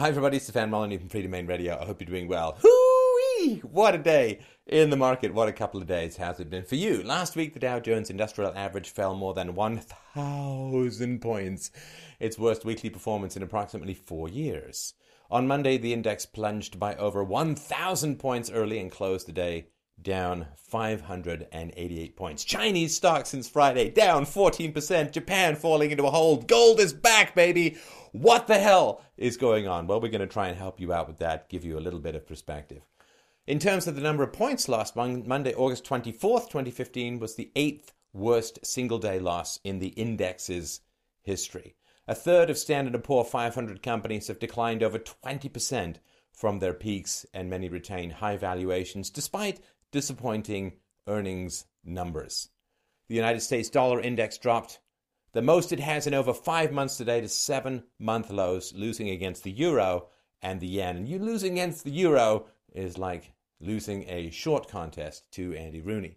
Hi, 0.00 0.08
everybody. 0.08 0.38
It's 0.38 0.46
Stefan 0.46 0.70
Molyneux 0.70 0.96
from 0.96 1.10
Freedomain 1.10 1.46
Radio. 1.46 1.78
I 1.78 1.84
hope 1.84 2.00
you're 2.00 2.08
doing 2.08 2.26
well. 2.26 2.56
Hoo-wee! 2.62 3.56
What 3.56 3.94
a 3.94 3.98
day 3.98 4.38
in 4.66 4.88
the 4.88 4.96
market. 4.96 5.34
What 5.34 5.50
a 5.50 5.52
couple 5.52 5.78
of 5.78 5.86
days 5.86 6.16
has 6.16 6.40
it 6.40 6.48
been 6.48 6.64
for 6.64 6.76
you? 6.76 7.02
Last 7.02 7.36
week, 7.36 7.52
the 7.52 7.60
Dow 7.60 7.80
Jones 7.80 8.08
Industrial 8.08 8.50
Average 8.56 8.88
fell 8.88 9.14
more 9.14 9.34
than 9.34 9.54
1,000 9.54 11.20
points, 11.20 11.70
its 12.18 12.38
worst 12.38 12.64
weekly 12.64 12.88
performance 12.88 13.36
in 13.36 13.42
approximately 13.42 13.92
four 13.92 14.26
years. 14.26 14.94
On 15.30 15.46
Monday, 15.46 15.76
the 15.76 15.92
index 15.92 16.24
plunged 16.24 16.80
by 16.80 16.94
over 16.94 17.22
1,000 17.22 18.18
points 18.18 18.50
early 18.50 18.78
and 18.78 18.90
closed 18.90 19.28
the 19.28 19.32
day 19.32 19.66
down 20.02 20.46
588 20.56 22.16
points. 22.16 22.44
Chinese 22.44 22.96
stocks 22.96 23.30
since 23.30 23.48
Friday 23.48 23.90
down 23.90 24.24
14%. 24.24 25.12
Japan 25.12 25.56
falling 25.56 25.90
into 25.90 26.06
a 26.06 26.10
hold. 26.10 26.48
Gold 26.48 26.80
is 26.80 26.92
back, 26.92 27.34
baby. 27.34 27.76
What 28.12 28.46
the 28.46 28.58
hell 28.58 29.02
is 29.16 29.36
going 29.36 29.68
on? 29.68 29.86
Well, 29.86 30.00
we're 30.00 30.08
going 30.08 30.20
to 30.20 30.26
try 30.26 30.48
and 30.48 30.56
help 30.56 30.80
you 30.80 30.92
out 30.92 31.08
with 31.08 31.18
that, 31.18 31.48
give 31.48 31.64
you 31.64 31.78
a 31.78 31.80
little 31.80 32.00
bit 32.00 32.14
of 32.14 32.26
perspective. 32.26 32.82
In 33.46 33.58
terms 33.58 33.86
of 33.86 33.96
the 33.96 34.02
number 34.02 34.22
of 34.22 34.32
points 34.32 34.68
lost, 34.68 34.94
Monday, 34.94 35.54
August 35.54 35.84
24th, 35.84 36.48
2015, 36.48 37.18
was 37.18 37.34
the 37.34 37.50
eighth 37.56 37.92
worst 38.12 38.58
single 38.64 38.98
day 38.98 39.18
loss 39.18 39.58
in 39.64 39.78
the 39.78 39.88
index's 39.88 40.80
history. 41.22 41.74
A 42.06 42.14
third 42.14 42.50
of 42.50 42.58
Standard 42.58 43.02
& 43.02 43.04
Poor 43.04 43.24
500 43.24 43.82
companies 43.82 44.28
have 44.28 44.38
declined 44.38 44.82
over 44.82 44.98
20% 44.98 45.96
from 46.32 46.58
their 46.58 46.74
peaks, 46.74 47.26
and 47.34 47.50
many 47.50 47.68
retain 47.68 48.10
high 48.10 48.36
valuations 48.36 49.10
despite 49.10 49.60
disappointing 49.90 50.74
earnings 51.06 51.66
numbers. 51.84 52.50
The 53.08 53.16
United 53.16 53.40
States 53.40 53.68
dollar 53.68 54.00
index 54.00 54.38
dropped 54.38 54.80
the 55.32 55.42
most 55.42 55.72
it 55.72 55.80
has 55.80 56.06
in 56.06 56.14
over 56.14 56.32
five 56.32 56.72
months 56.72 56.96
today 56.96 57.20
to 57.20 57.28
seven 57.28 57.84
month 57.98 58.30
lows, 58.30 58.72
losing 58.74 59.10
against 59.10 59.44
the 59.44 59.50
euro 59.50 60.08
and 60.42 60.60
the 60.60 60.66
yen. 60.66 60.96
And 60.96 61.08
you 61.08 61.18
losing 61.18 61.52
against 61.52 61.84
the 61.84 61.90
euro 61.90 62.46
is 62.72 62.98
like 62.98 63.32
losing 63.60 64.08
a 64.08 64.30
short 64.30 64.68
contest 64.68 65.30
to 65.32 65.54
Andy 65.54 65.80
Rooney. 65.80 66.16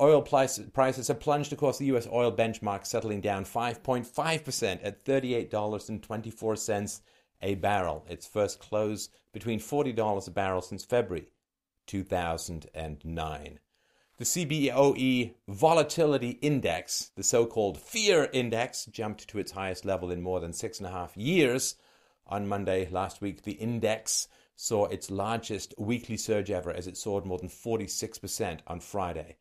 Oil 0.00 0.22
prices 0.22 1.08
have 1.08 1.20
plunged 1.20 1.52
across 1.52 1.76
the 1.76 1.86
U.S. 1.86 2.08
oil 2.10 2.32
benchmark, 2.32 2.86
settling 2.86 3.20
down 3.20 3.44
5.5% 3.44 4.80
at 4.82 5.04
$38.24 5.04 7.00
a 7.42 7.54
barrel. 7.56 8.06
Its 8.08 8.26
first 8.26 8.60
close 8.60 9.10
between 9.32 9.60
$40 9.60 10.26
a 10.26 10.30
barrel 10.30 10.62
since 10.62 10.84
February 10.84 11.28
2009. 11.90 13.58
The 14.18 14.24
CBOE 14.24 15.34
Volatility 15.48 16.38
Index, 16.40 17.10
the 17.16 17.24
so 17.24 17.46
called 17.46 17.80
Fear 17.80 18.28
Index, 18.32 18.84
jumped 18.86 19.26
to 19.28 19.40
its 19.40 19.50
highest 19.50 19.84
level 19.84 20.12
in 20.12 20.22
more 20.22 20.38
than 20.38 20.52
six 20.52 20.78
and 20.78 20.86
a 20.86 20.92
half 20.92 21.16
years. 21.16 21.74
On 22.28 22.46
Monday 22.46 22.88
last 22.92 23.20
week, 23.20 23.42
the 23.42 23.54
index 23.54 24.28
saw 24.54 24.84
its 24.84 25.10
largest 25.10 25.74
weekly 25.78 26.16
surge 26.16 26.48
ever 26.48 26.70
as 26.70 26.86
it 26.86 26.96
soared 26.96 27.26
more 27.26 27.38
than 27.38 27.48
46% 27.48 28.60
on 28.68 28.78
Friday 28.78 29.38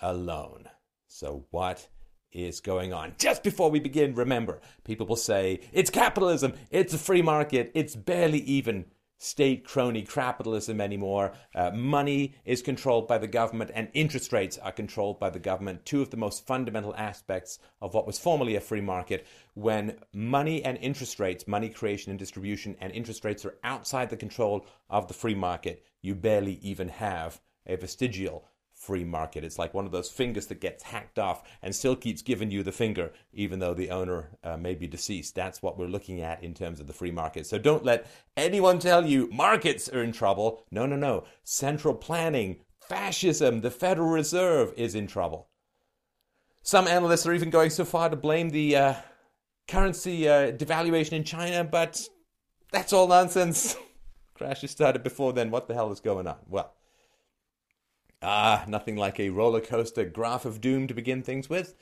alone. 0.00 0.68
So, 1.06 1.46
what 1.52 1.86
is 2.32 2.58
going 2.58 2.92
on? 2.92 3.14
Just 3.16 3.44
before 3.44 3.70
we 3.70 3.78
begin, 3.78 4.16
remember, 4.16 4.60
people 4.82 5.06
will 5.06 5.14
say, 5.14 5.60
it's 5.72 5.90
capitalism, 5.90 6.54
it's 6.72 6.94
a 6.94 6.98
free 6.98 7.22
market, 7.22 7.70
it's 7.74 7.94
barely 7.94 8.40
even 8.40 8.86
state 9.22 9.64
crony 9.64 10.02
capitalism 10.02 10.80
anymore. 10.80 11.32
Uh, 11.54 11.70
money 11.70 12.34
is 12.44 12.60
controlled 12.60 13.06
by 13.06 13.18
the 13.18 13.28
government 13.28 13.70
and 13.72 13.88
interest 13.94 14.32
rates 14.32 14.58
are 14.58 14.72
controlled 14.72 15.20
by 15.20 15.30
the 15.30 15.38
government. 15.38 15.84
Two 15.86 16.02
of 16.02 16.10
the 16.10 16.16
most 16.16 16.44
fundamental 16.44 16.94
aspects 16.96 17.60
of 17.80 17.94
what 17.94 18.06
was 18.06 18.18
formerly 18.18 18.56
a 18.56 18.60
free 18.60 18.80
market. 18.80 19.24
When 19.54 19.96
money 20.12 20.64
and 20.64 20.76
interest 20.78 21.20
rates, 21.20 21.46
money 21.46 21.68
creation 21.68 22.10
and 22.10 22.18
distribution, 22.18 22.76
and 22.80 22.92
interest 22.92 23.24
rates 23.24 23.44
are 23.44 23.54
outside 23.62 24.10
the 24.10 24.16
control 24.16 24.66
of 24.90 25.06
the 25.06 25.14
free 25.14 25.36
market, 25.36 25.84
you 26.00 26.16
barely 26.16 26.58
even 26.60 26.88
have 26.88 27.40
a 27.64 27.76
vestigial 27.76 28.48
free 28.82 29.04
market. 29.04 29.44
It's 29.44 29.58
like 29.58 29.74
one 29.74 29.86
of 29.86 29.92
those 29.92 30.10
fingers 30.10 30.46
that 30.46 30.60
gets 30.60 30.82
hacked 30.82 31.18
off 31.18 31.44
and 31.62 31.74
still 31.74 31.94
keeps 31.94 32.20
giving 32.20 32.50
you 32.50 32.64
the 32.64 32.72
finger, 32.72 33.12
even 33.32 33.60
though 33.60 33.74
the 33.74 33.90
owner 33.90 34.30
uh, 34.42 34.56
may 34.56 34.74
be 34.74 34.88
deceased. 34.88 35.36
That's 35.36 35.62
what 35.62 35.78
we're 35.78 35.86
looking 35.86 36.20
at 36.20 36.42
in 36.42 36.52
terms 36.52 36.80
of 36.80 36.88
the 36.88 36.92
free 36.92 37.12
market. 37.12 37.46
So 37.46 37.58
don't 37.58 37.84
let 37.84 38.10
anyone 38.36 38.80
tell 38.80 39.06
you 39.06 39.28
markets 39.32 39.88
are 39.88 40.02
in 40.02 40.12
trouble. 40.12 40.64
No, 40.72 40.84
no, 40.84 40.96
no. 40.96 41.24
Central 41.44 41.94
planning, 41.94 42.56
fascism, 42.80 43.60
the 43.60 43.70
Federal 43.70 44.08
Reserve 44.08 44.74
is 44.76 44.96
in 44.96 45.06
trouble. 45.06 45.48
Some 46.64 46.88
analysts 46.88 47.26
are 47.26 47.34
even 47.34 47.50
going 47.50 47.70
so 47.70 47.84
far 47.84 48.08
to 48.08 48.16
blame 48.16 48.50
the 48.50 48.76
uh, 48.76 48.94
currency 49.68 50.28
uh, 50.28 50.52
devaluation 50.52 51.12
in 51.12 51.24
China, 51.24 51.62
but 51.62 52.00
that's 52.72 52.92
all 52.92 53.06
nonsense. 53.06 53.76
Crashes 54.34 54.72
started 54.72 55.04
before 55.04 55.32
then. 55.32 55.52
What 55.52 55.68
the 55.68 55.74
hell 55.74 55.92
is 55.92 56.00
going 56.00 56.26
on? 56.26 56.36
Well, 56.48 56.72
Ah, 58.22 58.64
nothing 58.68 58.96
like 58.96 59.18
a 59.18 59.30
roller 59.30 59.60
coaster 59.60 60.04
graph 60.04 60.44
of 60.44 60.60
doom 60.60 60.86
to 60.86 60.94
begin 60.94 61.22
things 61.22 61.50
with. 61.50 61.74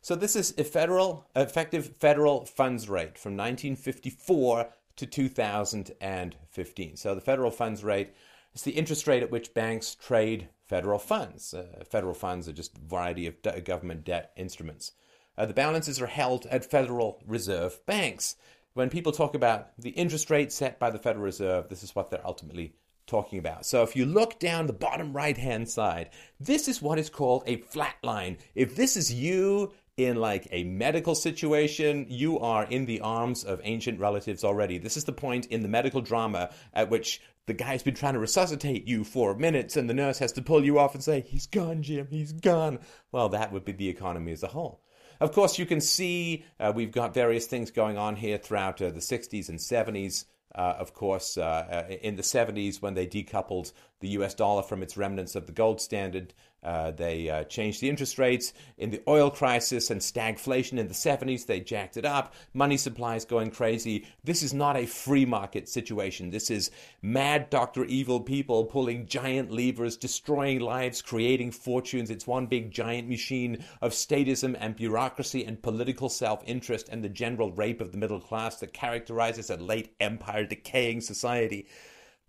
So 0.00 0.14
this 0.14 0.36
is 0.36 0.52
a 0.58 0.64
federal 0.64 1.28
effective 1.34 1.96
federal 1.98 2.44
funds 2.44 2.88
rate 2.88 3.16
from 3.16 3.36
1954 3.36 4.68
to 4.96 5.06
2015. 5.06 6.96
So 6.96 7.14
the 7.14 7.20
federal 7.20 7.50
funds 7.50 7.82
rate 7.82 8.12
is 8.54 8.62
the 8.62 8.72
interest 8.72 9.06
rate 9.06 9.22
at 9.22 9.30
which 9.30 9.54
banks 9.54 9.94
trade 9.94 10.48
federal 10.66 10.98
funds. 10.98 11.54
Uh, 11.54 11.84
federal 11.88 12.14
funds 12.14 12.48
are 12.48 12.52
just 12.52 12.76
a 12.76 12.80
variety 12.80 13.26
of 13.26 13.40
de- 13.42 13.60
government 13.60 14.04
debt 14.04 14.32
instruments. 14.36 14.92
Uh, 15.36 15.46
the 15.46 15.54
balances 15.54 16.00
are 16.00 16.06
held 16.06 16.46
at 16.46 16.70
Federal 16.70 17.20
Reserve 17.26 17.84
banks. 17.86 18.36
When 18.74 18.90
people 18.90 19.12
talk 19.12 19.34
about 19.34 19.70
the 19.78 19.90
interest 19.90 20.30
rate 20.30 20.52
set 20.52 20.78
by 20.78 20.90
the 20.90 20.98
Federal 20.98 21.24
Reserve, 21.24 21.68
this 21.68 21.82
is 21.82 21.94
what 21.94 22.10
they're 22.10 22.26
ultimately 22.26 22.74
talking 23.06 23.38
about. 23.38 23.66
So 23.66 23.82
if 23.82 23.96
you 23.96 24.06
look 24.06 24.38
down 24.38 24.66
the 24.66 24.72
bottom 24.72 25.12
right 25.12 25.36
hand 25.36 25.68
side, 25.68 26.10
this 26.40 26.68
is 26.68 26.82
what 26.82 26.98
is 26.98 27.10
called 27.10 27.44
a 27.46 27.56
flat 27.56 27.96
line. 28.02 28.38
If 28.54 28.76
this 28.76 28.96
is 28.96 29.12
you 29.12 29.72
in 29.96 30.16
like 30.16 30.48
a 30.50 30.64
medical 30.64 31.14
situation, 31.14 32.06
you 32.08 32.38
are 32.40 32.64
in 32.64 32.86
the 32.86 33.00
arms 33.00 33.44
of 33.44 33.60
ancient 33.64 34.00
relatives 34.00 34.42
already. 34.42 34.78
This 34.78 34.96
is 34.96 35.04
the 35.04 35.12
point 35.12 35.46
in 35.46 35.62
the 35.62 35.68
medical 35.68 36.00
drama 36.00 36.50
at 36.72 36.90
which 36.90 37.20
the 37.46 37.54
guy's 37.54 37.82
been 37.82 37.94
trying 37.94 38.14
to 38.14 38.20
resuscitate 38.20 38.88
you 38.88 39.04
for 39.04 39.36
minutes 39.36 39.76
and 39.76 39.88
the 39.88 39.94
nurse 39.94 40.18
has 40.18 40.32
to 40.32 40.42
pull 40.42 40.64
you 40.64 40.78
off 40.78 40.94
and 40.94 41.04
say, 41.04 41.20
He's 41.20 41.46
gone, 41.46 41.82
Jim, 41.82 42.08
he's 42.10 42.32
gone. 42.32 42.78
Well, 43.12 43.28
that 43.30 43.52
would 43.52 43.64
be 43.64 43.72
the 43.72 43.88
economy 43.88 44.32
as 44.32 44.42
a 44.42 44.48
whole. 44.48 44.80
Of 45.20 45.32
course, 45.32 45.58
you 45.58 45.66
can 45.66 45.80
see 45.80 46.44
uh, 46.58 46.72
we've 46.74 46.90
got 46.90 47.14
various 47.14 47.46
things 47.46 47.70
going 47.70 47.96
on 47.96 48.16
here 48.16 48.38
throughout 48.38 48.82
uh, 48.82 48.90
the 48.90 49.00
60s 49.00 49.48
and 49.48 49.58
70s. 49.58 50.24
Uh, 50.54 50.74
of 50.78 50.94
course, 50.94 51.36
uh, 51.36 51.42
uh 51.90 51.94
in 52.02 52.16
the 52.16 52.22
70s 52.22 52.80
when 52.80 52.94
they 52.94 53.06
decoupled 53.06 53.72
the 54.00 54.08
US 54.10 54.34
dollar 54.34 54.62
from 54.62 54.82
its 54.82 54.96
remnants 54.96 55.34
of 55.34 55.46
the 55.46 55.52
gold 55.52 55.80
standard. 55.80 56.34
Uh, 56.62 56.90
they 56.90 57.28
uh, 57.28 57.44
changed 57.44 57.82
the 57.82 57.90
interest 57.90 58.18
rates 58.18 58.54
in 58.78 58.90
the 58.90 59.02
oil 59.06 59.30
crisis 59.30 59.90
and 59.90 60.00
stagflation 60.00 60.78
in 60.78 60.88
the 60.88 60.94
70s. 60.94 61.44
They 61.44 61.60
jacked 61.60 61.98
it 61.98 62.06
up. 62.06 62.32
Money 62.54 62.78
supply 62.78 63.16
is 63.16 63.26
going 63.26 63.50
crazy. 63.50 64.06
This 64.24 64.42
is 64.42 64.54
not 64.54 64.76
a 64.76 64.86
free 64.86 65.26
market 65.26 65.68
situation. 65.68 66.30
This 66.30 66.50
is 66.50 66.70
mad 67.02 67.50
Dr. 67.50 67.84
Evil 67.84 68.18
people 68.18 68.64
pulling 68.64 69.06
giant 69.06 69.50
levers, 69.50 69.98
destroying 69.98 70.60
lives, 70.60 71.02
creating 71.02 71.50
fortunes. 71.50 72.10
It's 72.10 72.26
one 72.26 72.46
big 72.46 72.70
giant 72.70 73.10
machine 73.10 73.62
of 73.82 73.92
statism 73.92 74.56
and 74.58 74.74
bureaucracy 74.74 75.44
and 75.44 75.62
political 75.62 76.08
self 76.08 76.42
interest 76.46 76.88
and 76.88 77.04
the 77.04 77.10
general 77.10 77.52
rape 77.52 77.82
of 77.82 77.92
the 77.92 77.98
middle 77.98 78.20
class 78.20 78.60
that 78.60 78.72
characterizes 78.72 79.50
a 79.50 79.56
late 79.56 79.94
empire 80.00 80.46
decaying 80.46 81.02
society. 81.02 81.66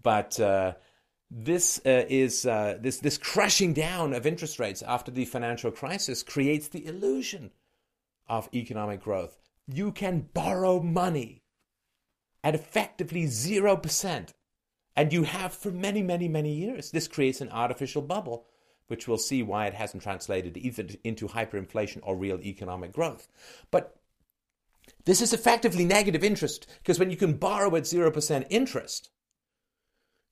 But 0.03 0.37
uh, 0.41 0.73
this 1.31 1.79
uh, 1.85 2.05
is 2.07 2.45
uh, 2.45 2.77
this 2.79 2.99
this 2.99 3.17
crushing 3.17 3.73
down 3.73 4.13
of 4.13 4.25
interest 4.25 4.59
rates 4.59 4.81
after 4.83 5.11
the 5.11 5.25
financial 5.25 5.71
crisis 5.71 6.23
creates 6.23 6.67
the 6.67 6.85
illusion 6.85 7.51
of 8.27 8.49
economic 8.53 9.01
growth. 9.01 9.37
You 9.67 9.91
can 9.91 10.29
borrow 10.33 10.79
money 10.79 11.43
at 12.43 12.55
effectively 12.55 13.25
zero 13.25 13.75
percent, 13.75 14.33
and 14.95 15.11
you 15.11 15.23
have 15.23 15.53
for 15.53 15.71
many, 15.71 16.03
many, 16.03 16.27
many 16.27 16.53
years. 16.53 16.91
This 16.91 17.07
creates 17.07 17.41
an 17.41 17.49
artificial 17.49 18.03
bubble, 18.03 18.45
which 18.87 19.07
we'll 19.07 19.17
see 19.17 19.41
why 19.41 19.65
it 19.65 19.73
hasn't 19.73 20.03
translated 20.03 20.57
either 20.57 20.85
into 21.03 21.27
hyperinflation 21.27 22.01
or 22.03 22.15
real 22.15 22.39
economic 22.41 22.93
growth. 22.93 23.27
But 23.71 23.97
this 25.05 25.21
is 25.21 25.33
effectively 25.33 25.85
negative 25.85 26.23
interest 26.23 26.67
because 26.77 26.99
when 26.99 27.09
you 27.09 27.17
can 27.17 27.33
borrow 27.33 27.75
at 27.75 27.87
zero 27.87 28.11
percent 28.11 28.45
interest 28.51 29.09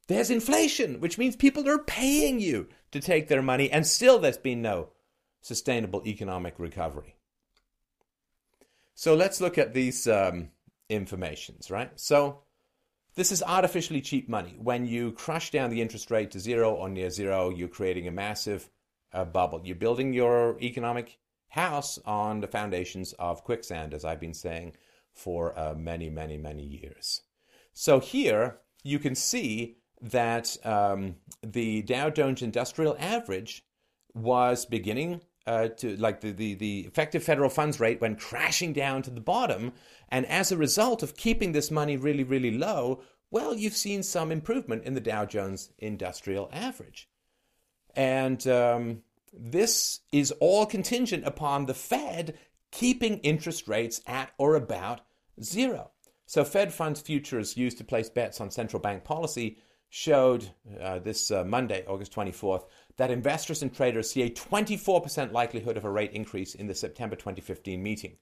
there's 0.07 0.29
inflation, 0.29 0.99
which 0.99 1.17
means 1.17 1.35
people 1.35 1.67
are 1.69 1.79
paying 1.79 2.39
you 2.39 2.67
to 2.91 2.99
take 2.99 3.27
their 3.27 3.41
money, 3.41 3.71
and 3.71 3.87
still 3.87 4.19
there's 4.19 4.37
been 4.37 4.61
no 4.61 4.89
sustainable 5.41 6.03
economic 6.05 6.55
recovery. 6.57 7.15
So 8.95 9.15
let's 9.15 9.41
look 9.41 9.57
at 9.57 9.73
these 9.73 10.07
um, 10.07 10.49
informations, 10.89 11.71
right? 11.71 11.91
So 11.95 12.43
this 13.15 13.31
is 13.31 13.43
artificially 13.43 14.01
cheap 14.01 14.29
money. 14.29 14.55
When 14.57 14.85
you 14.85 15.11
crush 15.11 15.51
down 15.51 15.69
the 15.69 15.81
interest 15.81 16.11
rate 16.11 16.31
to 16.31 16.39
zero 16.39 16.73
or 16.73 16.89
near 16.89 17.09
zero, 17.09 17.49
you're 17.49 17.67
creating 17.67 18.07
a 18.07 18.11
massive 18.11 18.69
uh, 19.13 19.25
bubble. 19.25 19.61
You're 19.63 19.75
building 19.75 20.13
your 20.13 20.57
economic 20.61 21.17
house 21.49 21.99
on 22.05 22.41
the 22.41 22.47
foundations 22.47 23.13
of 23.13 23.43
quicksand, 23.43 23.93
as 23.93 24.03
I've 24.03 24.19
been 24.19 24.33
saying 24.33 24.75
for 25.13 25.57
uh, 25.57 25.75
many, 25.75 26.09
many, 26.09 26.37
many 26.37 26.63
years. 26.63 27.21
So 27.73 27.99
here 27.99 28.59
you 28.83 28.99
can 28.99 29.15
see 29.15 29.77
that 30.03 30.55
um, 30.65 31.15
the 31.41 31.81
Dow 31.81 32.09
Jones 32.09 32.41
Industrial 32.41 32.95
Average 32.99 33.63
was 34.13 34.65
beginning 34.65 35.21
uh, 35.47 35.69
to 35.69 35.95
like 35.97 36.21
the, 36.21 36.31
the, 36.31 36.53
the 36.55 36.81
effective 36.81 37.23
federal 37.23 37.49
funds 37.49 37.79
rate 37.79 38.01
went 38.01 38.19
crashing 38.19 38.73
down 38.73 39.01
to 39.03 39.09
the 39.09 39.21
bottom. 39.21 39.73
And 40.09 40.25
as 40.27 40.51
a 40.51 40.57
result 40.57 41.03
of 41.03 41.15
keeping 41.15 41.51
this 41.51 41.71
money 41.71 41.97
really, 41.97 42.23
really 42.23 42.51
low, 42.51 43.01
well, 43.31 43.53
you've 43.53 43.75
seen 43.75 44.03
some 44.03 44.31
improvement 44.31 44.83
in 44.83 44.93
the 44.93 45.01
Dow 45.01 45.25
Jones 45.25 45.71
Industrial 45.79 46.49
Average. 46.53 47.09
And 47.95 48.45
um, 48.47 49.03
this 49.33 50.01
is 50.11 50.31
all 50.39 50.65
contingent 50.65 51.25
upon 51.25 51.65
the 51.65 51.73
Fed 51.73 52.37
keeping 52.71 53.19
interest 53.19 53.67
rates 53.67 54.01
at 54.05 54.31
or 54.37 54.55
about 54.55 55.01
zero. 55.41 55.91
So, 56.25 56.43
Fed 56.43 56.73
funds 56.73 57.01
futures 57.01 57.57
used 57.57 57.77
to 57.79 57.83
place 57.83 58.09
bets 58.09 58.39
on 58.39 58.49
central 58.49 58.81
bank 58.81 59.03
policy 59.03 59.57
showed 59.95 60.49
uh, 60.81 60.97
this 60.97 61.29
uh, 61.29 61.43
Monday, 61.43 61.85
August 61.87 62.11
24th, 62.15 62.63
that 62.97 63.11
investors 63.11 63.61
and 63.61 63.71
traders 63.71 64.09
see 64.09 64.23
a 64.23 64.29
24% 64.31 65.31
likelihood 65.31 65.77
of 65.77 65.85
a 65.85 65.91
rate 65.91 66.11
increase 66.13 66.55
in 66.55 66.65
the 66.65 66.73
September 66.73 67.15
2015 67.15 67.81
meeting. 67.81 68.17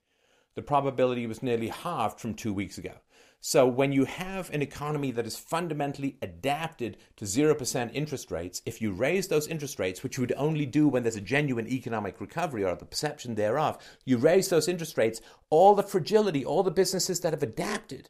The 0.56 0.64
probability 0.64 1.26
was 1.28 1.42
nearly 1.42 1.70
halved 1.70 2.20
from 2.20 2.34
two 2.34 2.54
weeks 2.54 2.78
ago. 2.78 2.96
So, 3.40 3.66
when 3.66 3.94
you 3.94 4.04
have 4.04 4.50
an 4.50 4.62
economy 4.62 5.12
that 5.12 5.26
is 5.26 5.38
fundamentally 5.38 6.18
adapted 6.22 6.98
to 7.16 7.24
0% 7.24 7.90
interest 7.94 8.32
rates, 8.32 8.62
if 8.66 8.82
you 8.82 8.92
raise 8.92 9.30
those 9.30 9.48
interest 9.48 9.80
rates, 9.80 10.04
which 10.04 10.18
you 10.18 10.24
would 10.24 10.34
only 10.36 10.66
do 10.66 10.90
when 10.90 11.04
there's 11.04 11.16
a 11.16 11.22
genuine 11.22 11.70
economic 11.70 12.20
recovery 12.20 12.66
or 12.66 12.76
the 12.76 12.84
perception 12.84 13.36
thereof, 13.36 13.78
you 14.04 14.18
raise 14.18 14.50
those 14.50 14.68
interest 14.68 14.98
rates, 14.98 15.22
all 15.50 15.74
the 15.74 15.84
fragility, 15.84 16.44
all 16.44 16.64
the 16.64 16.70
businesses 16.70 17.22
that 17.22 17.32
have 17.32 17.44
adapted 17.44 18.10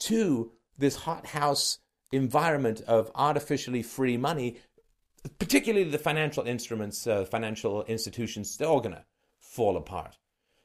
to 0.00 0.52
this 0.76 0.96
hothouse 0.96 1.78
environment 2.12 2.80
of 2.82 3.10
artificially 3.14 3.82
free 3.82 4.16
money, 4.16 4.56
particularly 5.38 5.88
the 5.88 5.98
financial 5.98 6.44
instruments, 6.44 7.06
uh, 7.06 7.24
financial 7.24 7.84
institutions, 7.84 8.56
they're 8.56 8.68
all 8.68 8.80
going 8.80 8.94
to 8.94 9.04
fall 9.38 9.76
apart. 9.76 10.16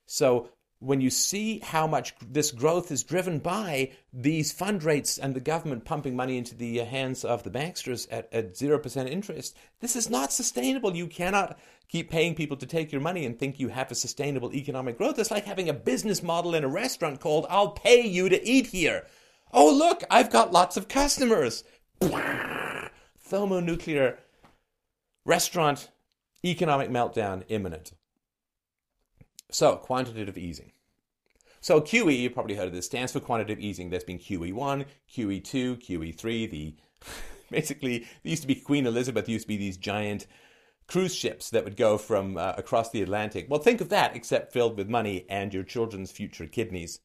So 0.05 0.49
when 0.79 1.01
you 1.01 1.09
see 1.09 1.59
how 1.59 1.85
much 1.85 2.15
this 2.25 2.51
growth 2.51 2.89
is 2.89 3.03
driven 3.03 3.39
by 3.39 3.91
these 4.13 4.53
fund 4.53 4.81
rates 4.81 5.17
and 5.17 5.35
the 5.35 5.41
government 5.41 5.83
pumping 5.83 6.15
money 6.15 6.37
into 6.37 6.55
the 6.55 6.77
hands 6.77 7.25
of 7.25 7.43
the 7.43 7.49
banksters 7.49 8.07
at, 8.09 8.33
at 8.33 8.53
0% 8.53 9.09
interest, 9.09 9.57
this 9.81 9.97
is 9.97 10.09
not 10.09 10.31
sustainable. 10.31 10.95
You 10.95 11.07
cannot 11.07 11.59
keep 11.89 12.09
paying 12.09 12.33
people 12.33 12.55
to 12.57 12.65
take 12.65 12.93
your 12.93 13.01
money 13.01 13.25
and 13.25 13.37
think 13.37 13.59
you 13.59 13.67
have 13.67 13.91
a 13.91 13.95
sustainable 13.95 14.53
economic 14.53 14.97
growth. 14.97 15.19
It's 15.19 15.31
like 15.31 15.45
having 15.45 15.67
a 15.67 15.73
business 15.73 16.23
model 16.23 16.55
in 16.55 16.63
a 16.63 16.69
restaurant 16.69 17.19
called, 17.19 17.45
I'll 17.49 17.71
pay 17.71 18.05
you 18.05 18.29
to 18.29 18.47
eat 18.47 18.67
here. 18.67 19.05
Oh, 19.51 19.73
look, 19.73 20.03
I've 20.09 20.29
got 20.29 20.51
lots 20.51 20.77
of 20.77 20.87
customers. 20.87 21.63
Thermonuclear 23.19 24.19
restaurant 25.25 25.89
economic 26.45 26.89
meltdown 26.89 27.43
imminent. 27.49 27.93
So, 29.51 29.75
quantitative 29.77 30.37
easing. 30.37 30.71
So, 31.61 31.81
QE, 31.81 32.17
you 32.17 32.29
probably 32.29 32.55
heard 32.55 32.67
of 32.67 32.73
this, 32.73 32.85
stands 32.85 33.11
for 33.11 33.19
quantitative 33.19 33.59
easing. 33.63 33.89
There's 33.89 34.03
been 34.03 34.19
QE1, 34.19 34.85
QE2, 35.13 35.83
QE3. 35.83 36.49
The 36.49 36.75
basically, 37.51 37.99
there 37.99 38.07
used 38.23 38.43
to 38.43 38.47
be 38.47 38.55
Queen 38.55 38.85
Elizabeth 38.85 39.27
used 39.27 39.45
to 39.45 39.47
be 39.47 39.57
these 39.57 39.77
giant 39.77 40.27
cruise 40.87 41.13
ships 41.13 41.49
that 41.49 41.63
would 41.63 41.75
go 41.75 41.97
from 41.97 42.37
uh, 42.37 42.53
across 42.57 42.89
the 42.91 43.01
Atlantic. 43.01 43.47
Well, 43.49 43.59
think 43.59 43.81
of 43.81 43.89
that, 43.89 44.15
except 44.15 44.53
filled 44.53 44.77
with 44.77 44.89
money 44.89 45.25
and 45.29 45.53
your 45.53 45.63
children's 45.63 46.11
future 46.11 46.47
kidneys. 46.47 46.99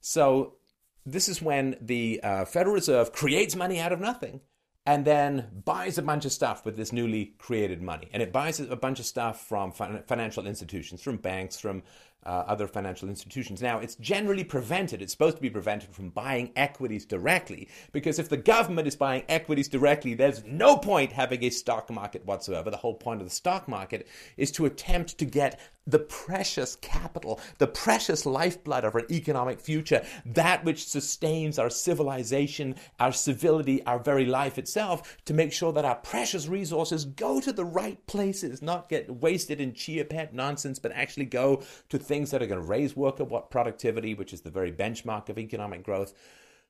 So, 0.00 0.54
this 1.04 1.28
is 1.28 1.42
when 1.42 1.76
the 1.80 2.20
uh, 2.22 2.44
Federal 2.44 2.74
Reserve 2.74 3.12
creates 3.12 3.56
money 3.56 3.80
out 3.80 3.92
of 3.92 4.00
nothing 4.00 4.40
and 4.84 5.04
then 5.04 5.48
buys 5.64 5.96
a 5.96 6.02
bunch 6.02 6.24
of 6.24 6.32
stuff 6.32 6.64
with 6.64 6.76
this 6.76 6.92
newly 6.92 7.34
created 7.38 7.80
money. 7.80 8.08
And 8.12 8.22
it 8.22 8.32
buys 8.32 8.58
a 8.58 8.74
bunch 8.74 8.98
of 8.98 9.06
stuff 9.06 9.46
from 9.46 9.70
financial 9.70 10.46
institutions, 10.46 11.00
from 11.00 11.18
banks, 11.18 11.60
from 11.60 11.84
uh, 12.24 12.44
other 12.46 12.66
financial 12.66 13.08
institutions. 13.08 13.62
Now, 13.62 13.78
it's 13.78 13.94
generally 13.96 14.44
prevented, 14.44 15.00
it's 15.00 15.12
supposed 15.12 15.36
to 15.36 15.42
be 15.42 15.50
prevented 15.50 15.94
from 15.94 16.10
buying 16.10 16.52
equities 16.56 17.04
directly, 17.04 17.68
because 17.92 18.18
if 18.18 18.28
the 18.28 18.36
government 18.36 18.88
is 18.88 18.96
buying 18.96 19.24
equities 19.28 19.68
directly, 19.68 20.14
there's 20.14 20.44
no 20.44 20.76
point 20.76 21.12
having 21.12 21.44
a 21.44 21.50
stock 21.50 21.90
market 21.90 22.24
whatsoever. 22.24 22.70
The 22.70 22.76
whole 22.76 22.94
point 22.94 23.20
of 23.20 23.26
the 23.28 23.34
stock 23.34 23.68
market 23.68 24.08
is 24.36 24.50
to 24.52 24.66
attempt 24.66 25.18
to 25.18 25.24
get 25.24 25.60
the 25.86 25.98
precious 25.98 26.76
capital, 26.76 27.40
the 27.58 27.66
precious 27.66 28.24
lifeblood 28.24 28.84
of 28.84 28.94
our 28.94 29.04
economic 29.10 29.60
future, 29.60 30.04
that 30.24 30.64
which 30.64 30.86
sustains 30.86 31.58
our 31.58 31.70
civilization, 31.70 32.74
our 33.00 33.12
civility, 33.12 33.84
our 33.84 33.98
very 33.98 34.26
life 34.26 34.58
itself, 34.58 35.16
to 35.24 35.34
make 35.34 35.52
sure 35.52 35.72
that 35.72 35.84
our 35.84 35.96
precious 35.96 36.46
resources 36.46 37.04
go 37.04 37.40
to 37.40 37.52
the 37.52 37.64
right 37.64 38.06
places, 38.06 38.62
not 38.62 38.88
get 38.88 39.10
wasted 39.22 39.60
in 39.60 39.74
chia 39.74 40.04
pet 40.04 40.34
nonsense, 40.34 40.78
but 40.78 40.92
actually 40.92 41.26
go 41.26 41.62
to 41.88 41.98
things 41.98 42.30
that 42.30 42.42
are 42.42 42.46
going 42.46 42.60
to 42.60 42.66
raise 42.66 42.96
worker 42.96 43.24
productivity, 43.24 44.14
which 44.14 44.32
is 44.32 44.42
the 44.42 44.50
very 44.50 44.72
benchmark 44.72 45.28
of 45.28 45.38
economic 45.38 45.82
growth. 45.82 46.14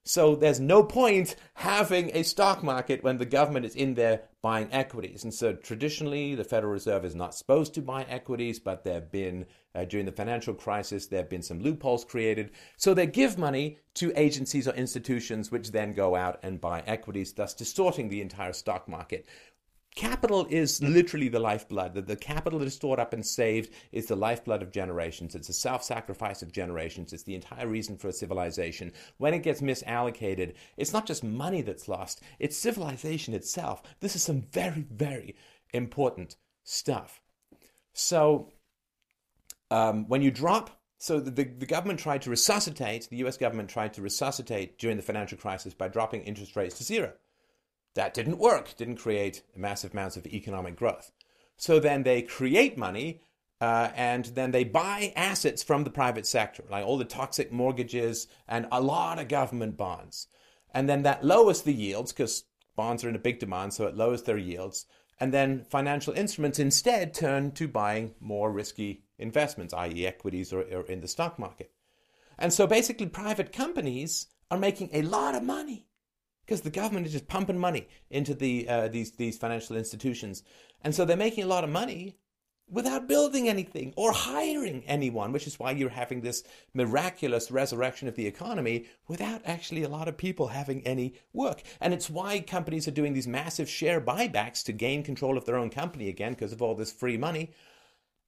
So 0.04 0.34
there's 0.34 0.58
no 0.58 0.82
point 0.82 1.36
having 1.54 2.10
a 2.14 2.24
stock 2.24 2.62
market 2.62 3.04
when 3.04 3.18
the 3.18 3.24
government 3.24 3.66
is 3.66 3.76
in 3.76 3.94
there 3.94 4.22
buying 4.42 4.68
equities. 4.72 5.22
And 5.22 5.32
so 5.32 5.52
traditionally, 5.54 6.34
the 6.34 6.42
Federal 6.42 6.72
Reserve 6.72 7.04
is 7.04 7.14
not 7.14 7.34
supposed 7.34 7.74
to 7.74 7.80
buy 7.80 8.02
equities, 8.08 8.58
but 8.58 8.82
there 8.82 8.94
have 8.94 9.12
been, 9.12 9.46
uh, 9.74 9.84
during 9.84 10.04
the 10.04 10.12
financial 10.12 10.52
crisis, 10.52 11.06
there 11.06 11.20
have 11.20 11.30
been 11.30 11.42
some 11.42 11.60
loopholes 11.60 12.04
created. 12.04 12.50
So 12.76 12.92
they 12.92 13.06
give 13.06 13.38
money 13.38 13.78
to 13.94 14.12
agencies 14.16 14.66
or 14.66 14.72
institutions 14.72 15.52
which 15.52 15.70
then 15.70 15.94
go 15.94 16.16
out 16.16 16.40
and 16.42 16.60
buy 16.60 16.82
equities, 16.86 17.32
thus 17.32 17.54
distorting 17.54 18.08
the 18.08 18.20
entire 18.20 18.52
stock 18.52 18.88
market, 18.88 19.26
Capital 19.94 20.46
is 20.48 20.82
literally 20.82 21.28
the 21.28 21.38
lifeblood. 21.38 21.92
The, 21.92 22.00
the 22.00 22.16
capital 22.16 22.58
that 22.58 22.66
is 22.66 22.74
stored 22.74 22.98
up 22.98 23.12
and 23.12 23.24
saved 23.24 23.72
is 23.92 24.06
the 24.06 24.16
lifeblood 24.16 24.62
of 24.62 24.72
generations. 24.72 25.34
It's 25.34 25.48
the 25.48 25.52
self 25.52 25.82
sacrifice 25.84 26.40
of 26.40 26.50
generations. 26.50 27.12
It's 27.12 27.24
the 27.24 27.34
entire 27.34 27.66
reason 27.66 27.98
for 27.98 28.08
a 28.08 28.12
civilization. 28.12 28.92
When 29.18 29.34
it 29.34 29.42
gets 29.42 29.60
misallocated, 29.60 30.54
it's 30.78 30.94
not 30.94 31.06
just 31.06 31.22
money 31.22 31.60
that's 31.60 31.88
lost, 31.88 32.22
it's 32.38 32.56
civilization 32.56 33.34
itself. 33.34 33.82
This 34.00 34.16
is 34.16 34.22
some 34.22 34.42
very, 34.52 34.86
very 34.90 35.36
important 35.74 36.36
stuff. 36.64 37.20
So, 37.92 38.50
um, 39.70 40.08
when 40.08 40.22
you 40.22 40.30
drop 40.30 40.82
so 41.02 41.18
the, 41.18 41.32
the, 41.32 41.66
government 41.66 41.98
tried 41.98 42.22
to 42.22 42.30
resuscitate, 42.30 43.08
the 43.10 43.16
US 43.26 43.36
government 43.36 43.68
tried 43.68 43.92
to 43.94 44.02
resuscitate 44.02 44.78
during 44.78 44.96
the 44.96 45.02
financial 45.02 45.36
crisis 45.36 45.74
by 45.74 45.88
dropping 45.88 46.22
interest 46.22 46.54
rates 46.54 46.78
to 46.78 46.84
zero. 46.84 47.12
That 47.94 48.14
didn't 48.14 48.38
work, 48.38 48.76
didn't 48.76 48.96
create 48.96 49.42
massive 49.54 49.92
amounts 49.92 50.16
of 50.16 50.26
economic 50.26 50.76
growth. 50.76 51.12
So 51.56 51.78
then 51.78 52.02
they 52.02 52.22
create 52.22 52.78
money 52.78 53.22
uh, 53.60 53.92
and 53.94 54.24
then 54.24 54.50
they 54.50 54.64
buy 54.64 55.12
assets 55.14 55.62
from 55.62 55.84
the 55.84 55.90
private 55.90 56.26
sector, 56.26 56.64
like 56.68 56.84
all 56.84 56.98
the 56.98 57.04
toxic 57.04 57.52
mortgages 57.52 58.26
and 58.48 58.66
a 58.72 58.80
lot 58.80 59.20
of 59.20 59.28
government 59.28 59.76
bonds. 59.76 60.26
And 60.74 60.88
then 60.88 61.02
that 61.02 61.24
lowers 61.24 61.62
the 61.62 61.72
yields 61.72 62.12
because 62.12 62.44
bonds 62.74 63.04
are 63.04 63.08
in 63.08 63.14
a 63.14 63.20
big 63.20 63.38
demand, 63.38 63.74
so 63.74 63.86
it 63.86 63.94
lowers 63.94 64.24
their 64.24 64.38
yields. 64.38 64.86
And 65.20 65.32
then 65.32 65.64
financial 65.70 66.14
instruments 66.14 66.58
instead 66.58 67.14
turn 67.14 67.52
to 67.52 67.68
buying 67.68 68.14
more 68.18 68.50
risky 68.50 69.04
investments, 69.18 69.72
i.e., 69.74 70.06
equities 70.06 70.52
or, 70.52 70.62
or 70.62 70.82
in 70.86 71.00
the 71.00 71.06
stock 71.06 71.38
market. 71.38 71.70
And 72.38 72.52
so 72.52 72.66
basically, 72.66 73.06
private 73.06 73.52
companies 73.52 74.26
are 74.50 74.58
making 74.58 74.90
a 74.92 75.02
lot 75.02 75.36
of 75.36 75.44
money 75.44 75.86
because 76.44 76.62
the 76.62 76.70
government 76.70 77.06
is 77.06 77.12
just 77.12 77.28
pumping 77.28 77.58
money 77.58 77.88
into 78.10 78.34
the 78.34 78.68
uh, 78.68 78.88
these 78.88 79.12
these 79.12 79.38
financial 79.38 79.76
institutions, 79.76 80.42
and 80.82 80.94
so 80.94 81.04
they're 81.04 81.16
making 81.16 81.44
a 81.44 81.48
lot 81.48 81.64
of 81.64 81.70
money 81.70 82.16
without 82.72 83.06
building 83.06 83.48
anything 83.48 83.92
or 83.96 84.12
hiring 84.12 84.82
anyone, 84.86 85.30
which 85.30 85.46
is 85.46 85.58
why 85.58 85.70
you're 85.70 85.90
having 85.90 86.22
this 86.22 86.42
miraculous 86.72 87.50
resurrection 87.50 88.08
of 88.08 88.14
the 88.14 88.26
economy 88.26 88.86
without 89.06 89.42
actually 89.44 89.82
a 89.82 89.88
lot 89.88 90.08
of 90.08 90.16
people 90.16 90.48
having 90.48 90.84
any 90.86 91.14
work. 91.34 91.62
And 91.80 91.92
it's 91.92 92.08
why 92.08 92.40
companies 92.40 92.88
are 92.88 92.92
doing 92.92 93.12
these 93.12 93.28
massive 93.28 93.68
share 93.68 94.00
buybacks 94.00 94.64
to 94.64 94.72
gain 94.72 95.02
control 95.02 95.36
of 95.36 95.44
their 95.44 95.56
own 95.56 95.68
company 95.68 96.08
again 96.08 96.32
because 96.32 96.52
of 96.52 96.62
all 96.62 96.74
this 96.74 96.90
free 96.92 97.18
money 97.18 97.50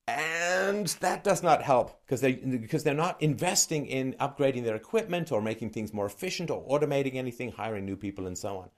and 0.07 0.87
that 1.01 1.25
does 1.25 1.43
not 1.43 1.63
help 1.63 1.99
because 2.05 2.21
they 2.21 2.33
because 2.35 2.85
they're 2.85 2.95
not 2.95 3.21
investing 3.23 3.87
in 3.87 4.15
upgrading 4.15 4.65
their 4.65 4.77
equipment 4.77 5.33
or 5.33 5.41
making 5.41 5.71
things 5.71 5.95
more 5.95 6.07
efficient 6.07 6.51
or 6.51 6.67
automating 6.69 7.15
anything 7.15 7.53
hiring 7.53 7.87
new 7.87 7.97
people 7.97 8.27
and 8.27 8.37
so 8.37 8.59
on 8.59 8.71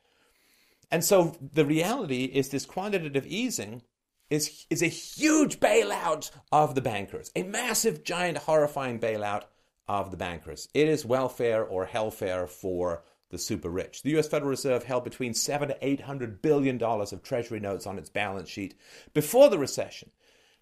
and 0.91 1.05
so 1.05 1.37
the 1.53 1.65
reality 1.65 2.25
is 2.25 2.49
this 2.49 2.65
quantitative 2.65 3.27
easing 3.27 3.83
is 4.31 4.67
is 4.71 4.83
a 4.83 4.87
huge 4.87 5.59
bailout 5.59 6.31
of 6.53 6.75
the 6.77 6.81
bankers 6.81 7.33
a 7.35 7.43
massive 7.43 8.05
giant 8.05 8.39
horrifying 8.39 9.01
bailout 9.01 9.43
of 9.89 10.13
the 10.13 10.17
bankers 10.17 10.69
it 10.75 10.87
is 10.87 11.05
welfare 11.05 11.65
or 11.65 11.87
hellfare 11.87 12.49
for 12.49 13.03
the 13.31 13.39
super 13.39 13.69
rich. 13.69 14.03
The 14.03 14.17
US 14.19 14.29
Federal 14.29 14.51
Reserve 14.51 14.85
held 14.85 15.05
between 15.05 15.35
7 15.35 15.69
to 15.69 15.77
800 15.85 16.41
billion 16.43 16.79
dollars 16.79 17.13
of 17.13 17.23
treasury 17.23 17.61
notes 17.61 17.87
on 17.87 17.99
its 17.99 18.09
balance 18.09 18.49
sheet 18.49 18.75
before 19.15 19.51
the 19.51 19.59
recession. 19.59 20.11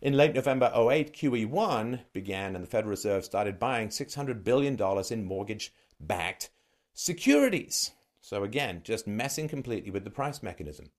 In 0.04 0.18
late 0.18 0.34
November 0.34 0.70
08, 0.76 1.14
QE1 1.14 2.00
began 2.12 2.54
and 2.54 2.62
the 2.62 2.68
Federal 2.68 2.90
Reserve 2.90 3.24
started 3.24 3.58
buying 3.58 3.88
$600 3.88 4.44
billion 4.44 4.78
in 5.10 5.24
mortgage 5.24 5.72
backed 5.98 6.50
securities. 6.92 7.92
So 8.20 8.44
again, 8.44 8.82
just 8.84 9.06
messing 9.06 9.48
completely 9.48 9.90
with 9.90 10.04
the 10.04 10.10
price 10.10 10.42
mechanism. 10.42 10.90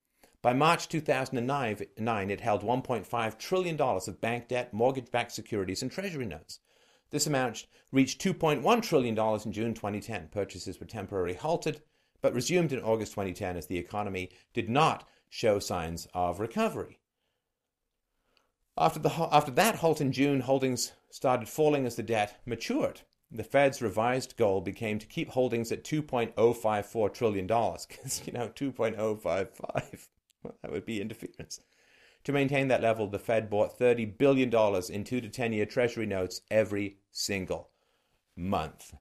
By 0.41 0.53
March 0.53 0.89
2009, 0.89 2.31
it 2.31 2.41
held 2.41 2.63
$1.5 2.63 3.37
trillion 3.37 3.79
of 3.79 4.21
bank 4.21 4.47
debt, 4.47 4.73
mortgage 4.73 5.11
backed 5.11 5.33
securities, 5.33 5.83
and 5.83 5.91
treasury 5.91 6.25
notes. 6.25 6.59
This 7.11 7.27
amount 7.27 7.67
reached 7.91 8.19
$2.1 8.23 8.81
trillion 8.81 9.15
in 9.15 9.51
June 9.51 9.75
2010. 9.75 10.29
Purchases 10.31 10.79
were 10.79 10.87
temporarily 10.87 11.35
halted, 11.35 11.83
but 12.23 12.33
resumed 12.33 12.73
in 12.73 12.81
August 12.81 13.11
2010 13.11 13.55
as 13.55 13.67
the 13.67 13.77
economy 13.77 14.31
did 14.51 14.67
not 14.67 15.07
show 15.29 15.59
signs 15.59 16.07
of 16.15 16.39
recovery. 16.39 16.97
After, 18.77 18.99
the, 18.99 19.09
after 19.31 19.51
that 19.51 19.77
halt 19.77 20.01
in 20.01 20.11
June, 20.11 20.41
holdings 20.41 20.91
started 21.09 21.47
falling 21.47 21.85
as 21.85 21.95
the 21.95 22.03
debt 22.03 22.41
matured. 22.45 23.01
The 23.31 23.43
Fed's 23.43 23.81
revised 23.81 24.37
goal 24.37 24.61
became 24.61 24.99
to 24.99 25.05
keep 25.05 25.29
holdings 25.29 25.71
at 25.71 25.83
$2.054 25.83 27.13
trillion, 27.13 27.47
because, 27.47 28.21
you 28.25 28.33
know, 28.33 28.49
2.055, 28.49 30.07
well, 30.43 30.55
that 30.61 30.71
would 30.71 30.85
be 30.85 31.01
interference. 31.01 31.61
To 32.25 32.31
maintain 32.31 32.67
that 32.67 32.81
level, 32.81 33.07
the 33.07 33.19
Fed 33.19 33.49
bought 33.49 33.79
$30 33.79 34.17
billion 34.17 34.53
in 34.89 35.03
2 35.03 35.21
to 35.21 35.29
10 35.29 35.53
year 35.53 35.65
Treasury 35.65 36.05
notes 36.05 36.41
every 36.49 36.97
single 37.11 37.69
month. 38.35 38.93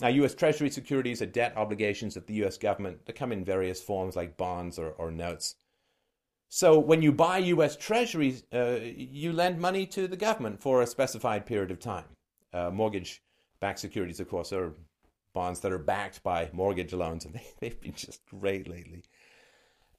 Now, 0.00 0.08
U.S. 0.08 0.34
Treasury 0.34 0.68
securities 0.68 1.22
are 1.22 1.26
debt 1.26 1.54
obligations 1.56 2.16
of 2.16 2.26
the 2.26 2.34
U.S. 2.34 2.58
government 2.58 3.06
that 3.06 3.14
come 3.14 3.30
in 3.30 3.44
various 3.44 3.80
forms 3.80 4.16
like 4.16 4.36
bonds 4.36 4.78
or, 4.78 4.90
or 4.90 5.12
notes. 5.12 5.54
So, 6.54 6.78
when 6.78 7.00
you 7.00 7.12
buy 7.12 7.38
U.S. 7.38 7.76
Treasuries, 7.76 8.44
uh, 8.52 8.78
you 8.82 9.32
lend 9.32 9.58
money 9.58 9.86
to 9.86 10.06
the 10.06 10.18
government 10.18 10.60
for 10.60 10.82
a 10.82 10.86
specified 10.86 11.46
period 11.46 11.70
of 11.70 11.80
time. 11.80 12.04
Uh, 12.52 12.68
mortgage 12.70 13.22
backed 13.58 13.78
securities, 13.78 14.20
of 14.20 14.28
course, 14.28 14.52
are 14.52 14.74
bonds 15.32 15.60
that 15.60 15.72
are 15.72 15.78
backed 15.78 16.22
by 16.22 16.50
mortgage 16.52 16.92
loans, 16.92 17.24
and 17.24 17.32
they, 17.36 17.46
they've 17.58 17.80
been 17.80 17.94
just 17.94 18.20
great 18.26 18.68
lately. 18.68 19.02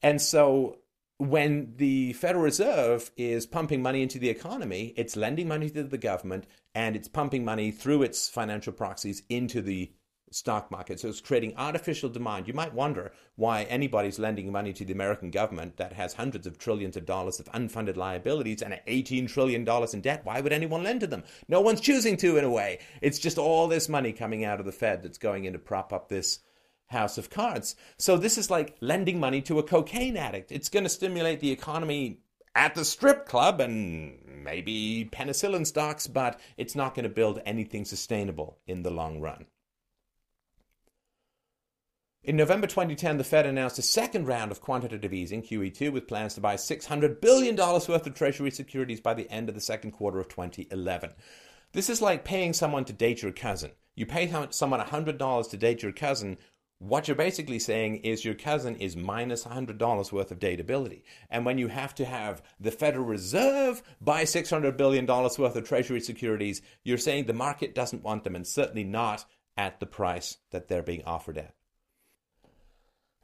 And 0.03 0.21
so, 0.21 0.77
when 1.17 1.73
the 1.77 2.13
Federal 2.13 2.43
Reserve 2.43 3.09
is 3.17 3.47
pumping 3.47 3.81
money 3.81 4.03
into 4.03 4.19
the 4.19 4.29
economy, 4.29 4.93
it's 4.95 5.15
lending 5.15 5.47
money 5.47 5.71
to 5.71 5.83
the 5.83 5.97
government 5.97 6.45
and 6.75 6.95
it's 6.95 7.07
pumping 7.07 7.43
money 7.43 7.71
through 7.71 8.03
its 8.03 8.29
financial 8.29 8.73
proxies 8.73 9.23
into 9.27 9.59
the 9.59 9.91
stock 10.33 10.71
market. 10.71 10.99
So 10.99 11.09
it's 11.09 11.21
creating 11.21 11.53
artificial 11.57 12.09
demand. 12.09 12.47
You 12.47 12.53
might 12.53 12.73
wonder 12.73 13.11
why 13.35 13.63
anybody's 13.63 14.19
lending 14.19 14.51
money 14.51 14.73
to 14.73 14.85
the 14.85 14.93
American 14.93 15.31
government 15.31 15.77
that 15.77 15.93
has 15.93 16.13
hundreds 16.13 16.47
of 16.47 16.57
trillions 16.57 16.97
of 16.97 17.05
dollars 17.05 17.39
of 17.39 17.51
unfunded 17.51 17.95
liabilities 17.95 18.61
and 18.61 18.79
$18 18.87 19.29
trillion 19.29 19.67
in 19.93 20.01
debt. 20.01 20.21
Why 20.23 20.41
would 20.41 20.53
anyone 20.53 20.83
lend 20.83 21.01
to 21.01 21.07
them? 21.07 21.23
No 21.47 21.61
one's 21.61 21.81
choosing 21.81 22.17
to, 22.17 22.37
in 22.37 22.43
a 22.43 22.49
way. 22.49 22.79
It's 23.01 23.19
just 23.19 23.37
all 23.37 23.67
this 23.67 23.89
money 23.89 24.13
coming 24.13 24.43
out 24.43 24.59
of 24.59 24.65
the 24.65 24.71
Fed 24.71 25.03
that's 25.03 25.17
going 25.17 25.45
in 25.45 25.53
to 25.53 25.59
prop 25.59 25.93
up 25.93 26.09
this 26.09 26.39
house 26.87 27.17
of 27.17 27.29
cards. 27.29 27.75
So 27.97 28.17
this 28.17 28.37
is 28.37 28.49
like 28.49 28.75
lending 28.79 29.19
money 29.19 29.41
to 29.43 29.59
a 29.59 29.63
cocaine 29.63 30.17
addict. 30.17 30.51
It's 30.51 30.69
going 30.69 30.83
to 30.83 30.89
stimulate 30.89 31.39
the 31.39 31.51
economy 31.51 32.19
at 32.55 32.75
the 32.75 32.85
strip 32.85 33.25
club 33.25 33.59
and 33.59 34.19
maybe 34.43 35.09
penicillin 35.11 35.65
stocks, 35.65 36.07
but 36.07 36.39
it's 36.57 36.75
not 36.75 36.95
going 36.95 37.03
to 37.03 37.09
build 37.09 37.41
anything 37.45 37.85
sustainable 37.85 38.59
in 38.67 38.83
the 38.83 38.91
long 38.91 39.19
run. 39.19 39.45
In 42.23 42.37
November 42.37 42.67
2010, 42.67 43.17
the 43.17 43.23
Fed 43.25 43.45
announced 43.45 43.77
a 43.79 43.81
second 43.81 44.27
round 44.27 44.49
of 44.49 44.61
quantitative 44.61 45.13
easing, 45.13 45.41
QE2, 45.41 45.91
with 45.91 46.07
plans 46.07 46.35
to 46.35 46.41
buy 46.41 46.55
$600 46.55 47.19
billion 47.19 47.57
worth 47.57 47.89
of 47.89 48.13
Treasury 48.13 48.49
securities 48.49 49.01
by 49.01 49.13
the 49.13 49.29
end 49.29 49.49
of 49.49 49.55
the 49.55 49.61
second 49.61 49.91
quarter 49.91 50.19
of 50.19 50.29
2011. 50.29 51.11
This 51.73 51.89
is 51.89 52.01
like 52.01 52.23
paying 52.23 52.53
someone 52.53 52.85
to 52.85 52.93
date 52.93 53.21
your 53.21 53.33
cousin. 53.33 53.71
You 53.95 54.05
pay 54.05 54.31
someone 54.51 54.79
$100 54.79 55.49
to 55.49 55.57
date 55.57 55.83
your 55.83 55.91
cousin 55.91 56.37
what 56.83 57.07
you're 57.07 57.15
basically 57.15 57.59
saying 57.59 57.97
is 57.97 58.25
your 58.25 58.33
cousin 58.33 58.75
is 58.75 58.97
minus 58.97 59.45
$100 59.45 60.11
worth 60.11 60.31
of 60.31 60.39
dateability. 60.39 61.03
And 61.29 61.45
when 61.45 61.57
you 61.57 61.69
have 61.69 61.95
to 61.95 62.03
have 62.03 62.41
the 62.59 62.71
Federal 62.71 63.05
Reserve 63.05 63.81
buy 64.01 64.23
$600 64.23 64.75
billion 64.75 65.05
worth 65.05 65.39
of 65.39 65.63
Treasury 65.63 66.01
securities, 66.01 66.61
you're 66.83 66.97
saying 66.97 67.25
the 67.25 67.33
market 67.33 67.73
doesn't 67.73 68.03
want 68.03 68.25
them 68.25 68.35
and 68.35 68.45
certainly 68.45 68.83
not 68.83 69.23
at 69.55 69.79
the 69.79 69.85
price 69.85 70.37
that 70.51 70.67
they're 70.67 70.83
being 70.83 71.03
offered 71.05 71.37
at. 71.37 71.53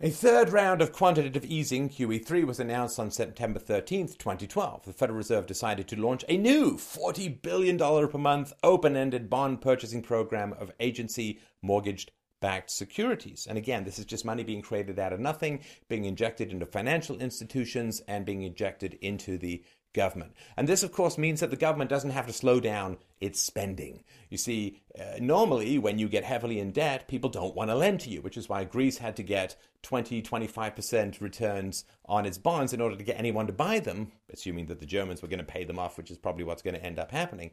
A 0.02 0.10
third 0.10 0.54
round 0.54 0.82
of 0.82 0.94
quantitative 0.94 1.44
easing, 1.44 1.90
QE3, 1.90 2.46
was 2.46 2.58
announced 2.58 3.00
on 3.00 3.12
September 3.12 3.60
13, 3.60 4.08
2012. 4.08 4.86
The 4.86 4.94
Federal 4.94 5.18
Reserve 5.18 5.46
decided 5.46 5.90
to 5.90 6.00
launch 6.00 6.24
a 6.30 6.38
new 6.38 6.78
$40 6.78 7.42
billion 7.42 7.78
per 7.78 8.18
month 8.18 8.54
open 8.64 8.96
ended 8.96 9.30
bond 9.30 9.60
purchasing 9.60 10.02
program 10.02 10.54
of 10.54 10.72
agency 10.80 11.42
mortgaged 11.62 12.14
backed 12.40 12.72
securities. 12.72 13.46
And 13.46 13.58
again, 13.58 13.84
this 13.84 14.00
is 14.00 14.06
just 14.06 14.24
money 14.24 14.46
being 14.46 14.62
created 14.62 15.00
out 15.00 15.12
of 15.12 15.20
nothing, 15.20 15.60
being 15.90 16.06
injected 16.06 16.54
into 16.54 16.66
financial 16.66 17.20
institutions 17.20 18.02
and 18.08 18.26
being 18.26 18.44
injected 18.44 18.98
into 19.02 19.38
the 19.38 19.62
government. 19.94 20.34
And 20.56 20.68
this, 20.68 20.84
of 20.84 20.92
course, 20.92 21.18
means 21.18 21.40
that 21.40 21.50
the 21.50 21.56
government 21.56 21.90
doesn't 21.90 22.12
have 22.12 22.28
to 22.28 22.34
slow 22.34 22.60
down 22.60 22.98
its 23.20 23.42
spending. 23.42 24.04
You 24.30 24.38
see, 24.38 24.82
uh, 25.00 25.18
normally 25.20 25.78
when 25.78 25.98
you 26.00 26.08
get 26.08 26.24
heavily 26.24 26.60
in 26.60 26.72
debt, 26.72 27.08
people 27.08 27.30
don't 27.30 27.56
want 27.56 27.70
to 27.70 27.76
lend 27.76 28.00
to 28.02 28.10
you, 28.10 28.22
which 28.22 28.38
is 28.38 28.48
why 28.48 28.64
Greece 28.64 29.00
had 29.00 29.16
to 29.18 29.24
get 29.24 29.56
20, 29.84 30.22
25% 30.22 31.22
returns 31.22 31.86
on 32.06 32.26
its 32.26 32.38
bonds 32.38 32.74
in 32.74 32.82
order 32.82 32.96
to 32.96 33.04
get 33.04 33.18
anyone 33.18 33.48
to 33.48 33.54
buy 33.54 33.80
them, 33.80 34.12
assuming 34.32 34.68
that 34.68 34.80
the 34.80 34.86
Germans 34.86 35.22
were 35.22 35.28
going 35.28 35.40
to 35.40 35.46
pay 35.46 35.64
them 35.64 35.80
off, 35.80 35.98
which 35.98 36.12
is 36.12 36.18
probably 36.18 36.44
what's 36.44 36.62
going 36.62 36.76
to 36.76 36.84
end 36.84 37.00
up 37.00 37.12
happening. 37.12 37.52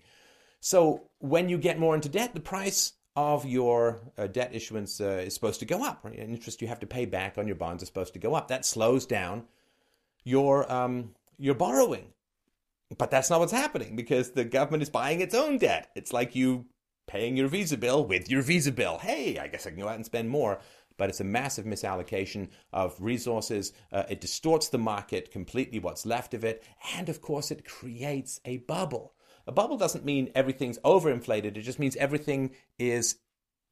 So 0.61 1.09
when 1.19 1.49
you 1.49 1.59
get 1.59 1.79
more 1.79 1.95
into 1.95 2.09
debt, 2.09 2.35
the 2.35 2.41
price 2.41 2.93
of 3.15 3.47
your 3.47 4.01
uh, 4.19 4.27
debt 4.27 4.51
issuance 4.53 5.01
uh, 5.01 5.23
is 5.25 5.33
supposed 5.33 5.61
to 5.61 5.67
go 5.67 5.83
up. 5.83 6.01
Right? 6.05 6.19
Interest 6.19 6.61
you 6.61 6.69
have 6.69 6.81
to 6.81 6.87
pay 6.87 7.07
back 7.07 7.39
on 7.39 7.47
your 7.47 7.57
bonds 7.57 7.83
is 7.83 7.89
supposed 7.89 8.13
to 8.13 8.19
go 8.19 8.35
up. 8.35 8.49
That 8.49 8.67
slows 8.67 9.07
down 9.07 9.45
your 10.25 10.71
um, 10.71 11.15
your 11.39 11.55
borrowing. 11.55 12.13
But 12.97 13.11
that's 13.11 13.31
not 13.31 13.41
what's 13.41 13.53
happening 13.53 13.97
because 13.97 14.31
the 14.31 14.45
government 14.45 14.83
is 14.83 14.91
buying 14.91 15.21
its 15.21 15.35
own 15.35 15.59
debt. 15.59 15.91
It's 15.97 16.13
like 16.13 16.37
you 16.37 16.67
paying 17.07 17.37
your 17.37 17.49
visa 17.49 17.77
bill 17.77 18.05
with 18.05 18.31
your 18.31 18.43
visa 18.43 18.73
bill. 18.73 18.99
Hey, 18.99 19.39
I 19.39 19.49
guess 19.49 19.67
I 19.67 19.71
can 19.71 19.81
go 19.81 19.89
out 19.89 19.97
and 19.97 20.07
spend 20.07 20.31
more. 20.31 20.61
But 20.99 21.11
it's 21.11 21.21
a 21.21 21.25
massive 21.25 21.67
misallocation 21.67 22.49
of 22.73 22.97
resources. 23.01 23.73
Uh, 23.93 24.05
it 24.09 24.21
distorts 24.21 24.69
the 24.69 24.79
market 24.79 25.31
completely, 25.31 25.79
what's 25.79 26.07
left 26.07 26.33
of 26.33 26.43
it. 26.43 26.65
And 26.95 27.09
of 27.09 27.21
course, 27.21 27.51
it 27.51 27.67
creates 27.67 28.41
a 28.45 28.59
bubble. 28.59 29.13
A 29.47 29.53
bubble 29.53 29.77
doesn't 29.77 30.05
mean 30.05 30.31
everything's 30.35 30.79
overinflated, 30.79 31.57
it 31.57 31.63
just 31.63 31.79
means 31.79 31.97
everything 31.97 32.51
is 32.79 33.17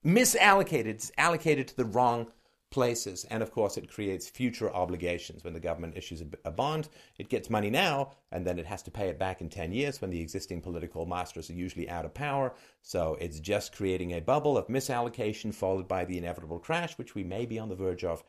misallocated, 0.05 0.87
it's 0.87 1.11
allocated 1.19 1.67
to 1.69 1.77
the 1.77 1.85
wrong 1.85 2.29
places. 2.75 3.25
And 3.31 3.41
of 3.41 3.53
course, 3.53 3.77
it 3.79 3.89
creates 3.91 4.29
future 4.29 4.71
obligations. 4.71 5.45
When 5.45 5.55
the 5.55 5.61
government 5.61 5.97
issues 5.97 6.23
a, 6.45 6.51
bond, 6.51 6.89
it 7.19 7.29
gets 7.29 7.49
money 7.49 7.71
now, 7.71 8.11
and 8.33 8.45
then 8.45 8.59
it 8.59 8.67
has 8.67 8.83
to 8.83 8.91
pay 8.91 9.09
it 9.09 9.19
back 9.19 9.41
in 9.41 9.49
10 9.49 9.73
years 9.73 10.01
when 10.01 10.11
the 10.11 10.21
existing 10.21 10.61
political 10.61 11.07
masters 11.07 11.49
are 11.49 11.55
usually 11.55 11.89
out 11.89 12.05
of 12.05 12.13
power. 12.13 12.53
So 12.83 13.17
it's 13.21 13.39
just 13.39 13.77
creating 13.77 14.11
a 14.11 14.21
bubble 14.21 14.59
of 14.59 14.67
misallocation 14.67 15.55
followed 15.55 15.87
by 15.87 16.05
the 16.05 16.19
inevitable 16.19 16.59
crash, 16.59 16.99
which 16.99 17.15
we 17.15 17.23
may 17.23 17.47
be 17.47 17.61
on 17.61 17.69
the 17.69 17.77
verge 17.77 18.05
of 18.05 18.25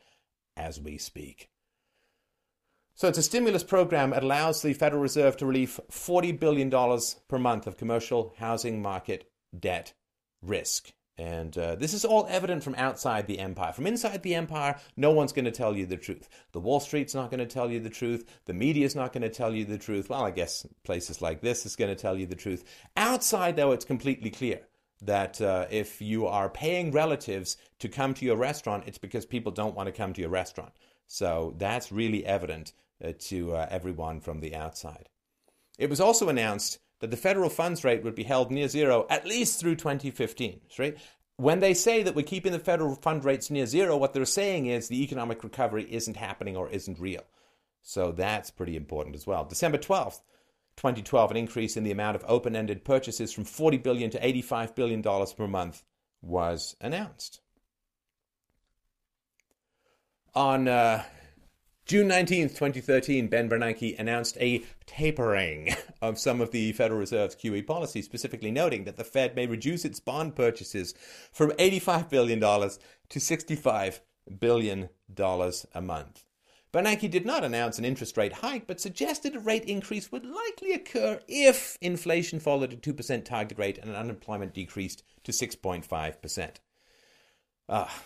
as 0.56 0.80
we 0.80 0.96
speak. 0.96 1.50
So 2.94 3.08
it's 3.08 3.18
a 3.18 3.22
stimulus 3.22 3.64
program. 3.64 4.10
that 4.10 4.22
allows 4.22 4.62
the 4.62 4.72
Federal 4.72 5.02
Reserve 5.02 5.36
to 5.38 5.46
relieve 5.46 5.80
$40 5.90 6.38
billion 6.38 6.70
per 6.70 7.38
month 7.38 7.66
of 7.66 7.76
commercial 7.76 8.32
housing 8.38 8.80
market 8.80 9.28
debt 9.58 9.92
risk. 10.40 10.92
And 11.18 11.56
uh, 11.56 11.76
this 11.76 11.94
is 11.94 12.04
all 12.04 12.26
evident 12.28 12.62
from 12.62 12.74
outside 12.74 13.26
the 13.26 13.38
empire. 13.38 13.72
From 13.72 13.86
inside 13.86 14.22
the 14.22 14.34
empire, 14.34 14.78
no 14.96 15.12
one's 15.12 15.32
going 15.32 15.46
to 15.46 15.50
tell 15.50 15.74
you 15.74 15.86
the 15.86 15.96
truth. 15.96 16.28
The 16.52 16.60
Wall 16.60 16.78
Street's 16.78 17.14
not 17.14 17.30
going 17.30 17.40
to 17.40 17.46
tell 17.46 17.70
you 17.70 17.80
the 17.80 17.88
truth. 17.88 18.26
The 18.44 18.52
media's 18.52 18.94
not 18.94 19.14
going 19.14 19.22
to 19.22 19.30
tell 19.30 19.54
you 19.54 19.64
the 19.64 19.78
truth. 19.78 20.10
Well, 20.10 20.24
I 20.24 20.30
guess 20.30 20.66
places 20.84 21.22
like 21.22 21.40
this 21.40 21.64
is 21.64 21.76
going 21.76 21.88
to 21.94 22.00
tell 22.00 22.18
you 22.18 22.26
the 22.26 22.34
truth. 22.34 22.64
Outside, 22.96 23.56
though, 23.56 23.72
it's 23.72 23.84
completely 23.84 24.28
clear 24.28 24.60
that 25.02 25.40
uh, 25.40 25.66
if 25.70 26.02
you 26.02 26.26
are 26.26 26.50
paying 26.50 26.92
relatives 26.92 27.56
to 27.78 27.88
come 27.88 28.12
to 28.14 28.24
your 28.24 28.36
restaurant, 28.36 28.84
it's 28.86 28.98
because 28.98 29.24
people 29.24 29.52
don't 29.52 29.74
want 29.74 29.86
to 29.86 29.92
come 29.92 30.12
to 30.12 30.20
your 30.20 30.30
restaurant. 30.30 30.72
So 31.06 31.54
that's 31.56 31.92
really 31.92 32.26
evident 32.26 32.72
uh, 33.02 33.12
to 33.20 33.54
uh, 33.54 33.66
everyone 33.70 34.20
from 34.20 34.40
the 34.40 34.54
outside. 34.54 35.08
It 35.78 35.90
was 35.90 36.00
also 36.00 36.28
announced 36.28 36.78
that 37.00 37.10
the 37.10 37.16
federal 37.16 37.50
funds 37.50 37.84
rate 37.84 38.02
would 38.02 38.14
be 38.14 38.24
held 38.24 38.50
near 38.50 38.68
zero 38.68 39.06
at 39.10 39.26
least 39.26 39.60
through 39.60 39.76
2015. 39.76 40.60
Right? 40.78 40.96
When 41.36 41.60
they 41.60 41.74
say 41.74 42.02
that 42.02 42.14
we're 42.14 42.22
keeping 42.22 42.52
the 42.52 42.58
federal 42.58 42.94
fund 42.94 43.24
rates 43.24 43.50
near 43.50 43.66
zero, 43.66 43.96
what 43.96 44.14
they're 44.14 44.24
saying 44.24 44.66
is 44.66 44.88
the 44.88 45.02
economic 45.02 45.44
recovery 45.44 45.86
isn't 45.90 46.16
happening 46.16 46.56
or 46.56 46.70
isn't 46.70 46.98
real. 46.98 47.24
So 47.82 48.10
that's 48.10 48.50
pretty 48.50 48.74
important 48.74 49.14
as 49.14 49.26
well. 49.26 49.44
December 49.44 49.78
12th, 49.78 50.20
2012, 50.76 51.30
an 51.30 51.36
increase 51.36 51.76
in 51.76 51.84
the 51.84 51.90
amount 51.90 52.16
of 52.16 52.24
open 52.26 52.56
ended 52.56 52.84
purchases 52.84 53.32
from 53.32 53.44
40 53.44 53.78
billion 53.78 54.10
to 54.10 54.26
85 54.26 54.74
billion 54.74 55.02
dollars 55.02 55.32
per 55.32 55.46
month 55.46 55.82
was 56.22 56.74
announced. 56.80 57.40
On 60.34 60.68
uh, 60.68 61.02
June 61.86 62.08
19th, 62.08 62.56
2013, 62.56 63.28
Ben 63.28 63.48
Bernanke 63.48 63.96
announced 63.96 64.36
a 64.40 64.64
tapering 64.86 65.72
of 66.02 66.18
some 66.18 66.40
of 66.40 66.50
the 66.50 66.72
Federal 66.72 66.98
Reserve's 66.98 67.36
QE 67.36 67.64
policy, 67.64 68.02
specifically 68.02 68.50
noting 68.50 68.82
that 68.82 68.96
the 68.96 69.04
Fed 69.04 69.36
may 69.36 69.46
reduce 69.46 69.84
its 69.84 70.00
bond 70.00 70.34
purchases 70.34 70.94
from 71.30 71.52
$85 71.52 72.10
billion 72.10 72.40
to 72.40 73.18
$65 73.20 74.00
billion 74.40 74.88
a 75.16 75.80
month. 75.80 76.24
Bernanke 76.72 77.08
did 77.08 77.24
not 77.24 77.44
announce 77.44 77.78
an 77.78 77.84
interest 77.84 78.16
rate 78.16 78.32
hike, 78.32 78.66
but 78.66 78.80
suggested 78.80 79.36
a 79.36 79.40
rate 79.40 79.64
increase 79.66 80.10
would 80.10 80.26
likely 80.26 80.72
occur 80.72 81.20
if 81.28 81.78
inflation 81.80 82.40
followed 82.40 82.72
a 82.72 82.76
2% 82.76 83.24
target 83.24 83.58
rate 83.58 83.78
and 83.78 83.94
unemployment 83.94 84.52
decreased 84.52 85.04
to 85.22 85.30
6.5%. 85.30 86.50
Ah. 87.68 88.02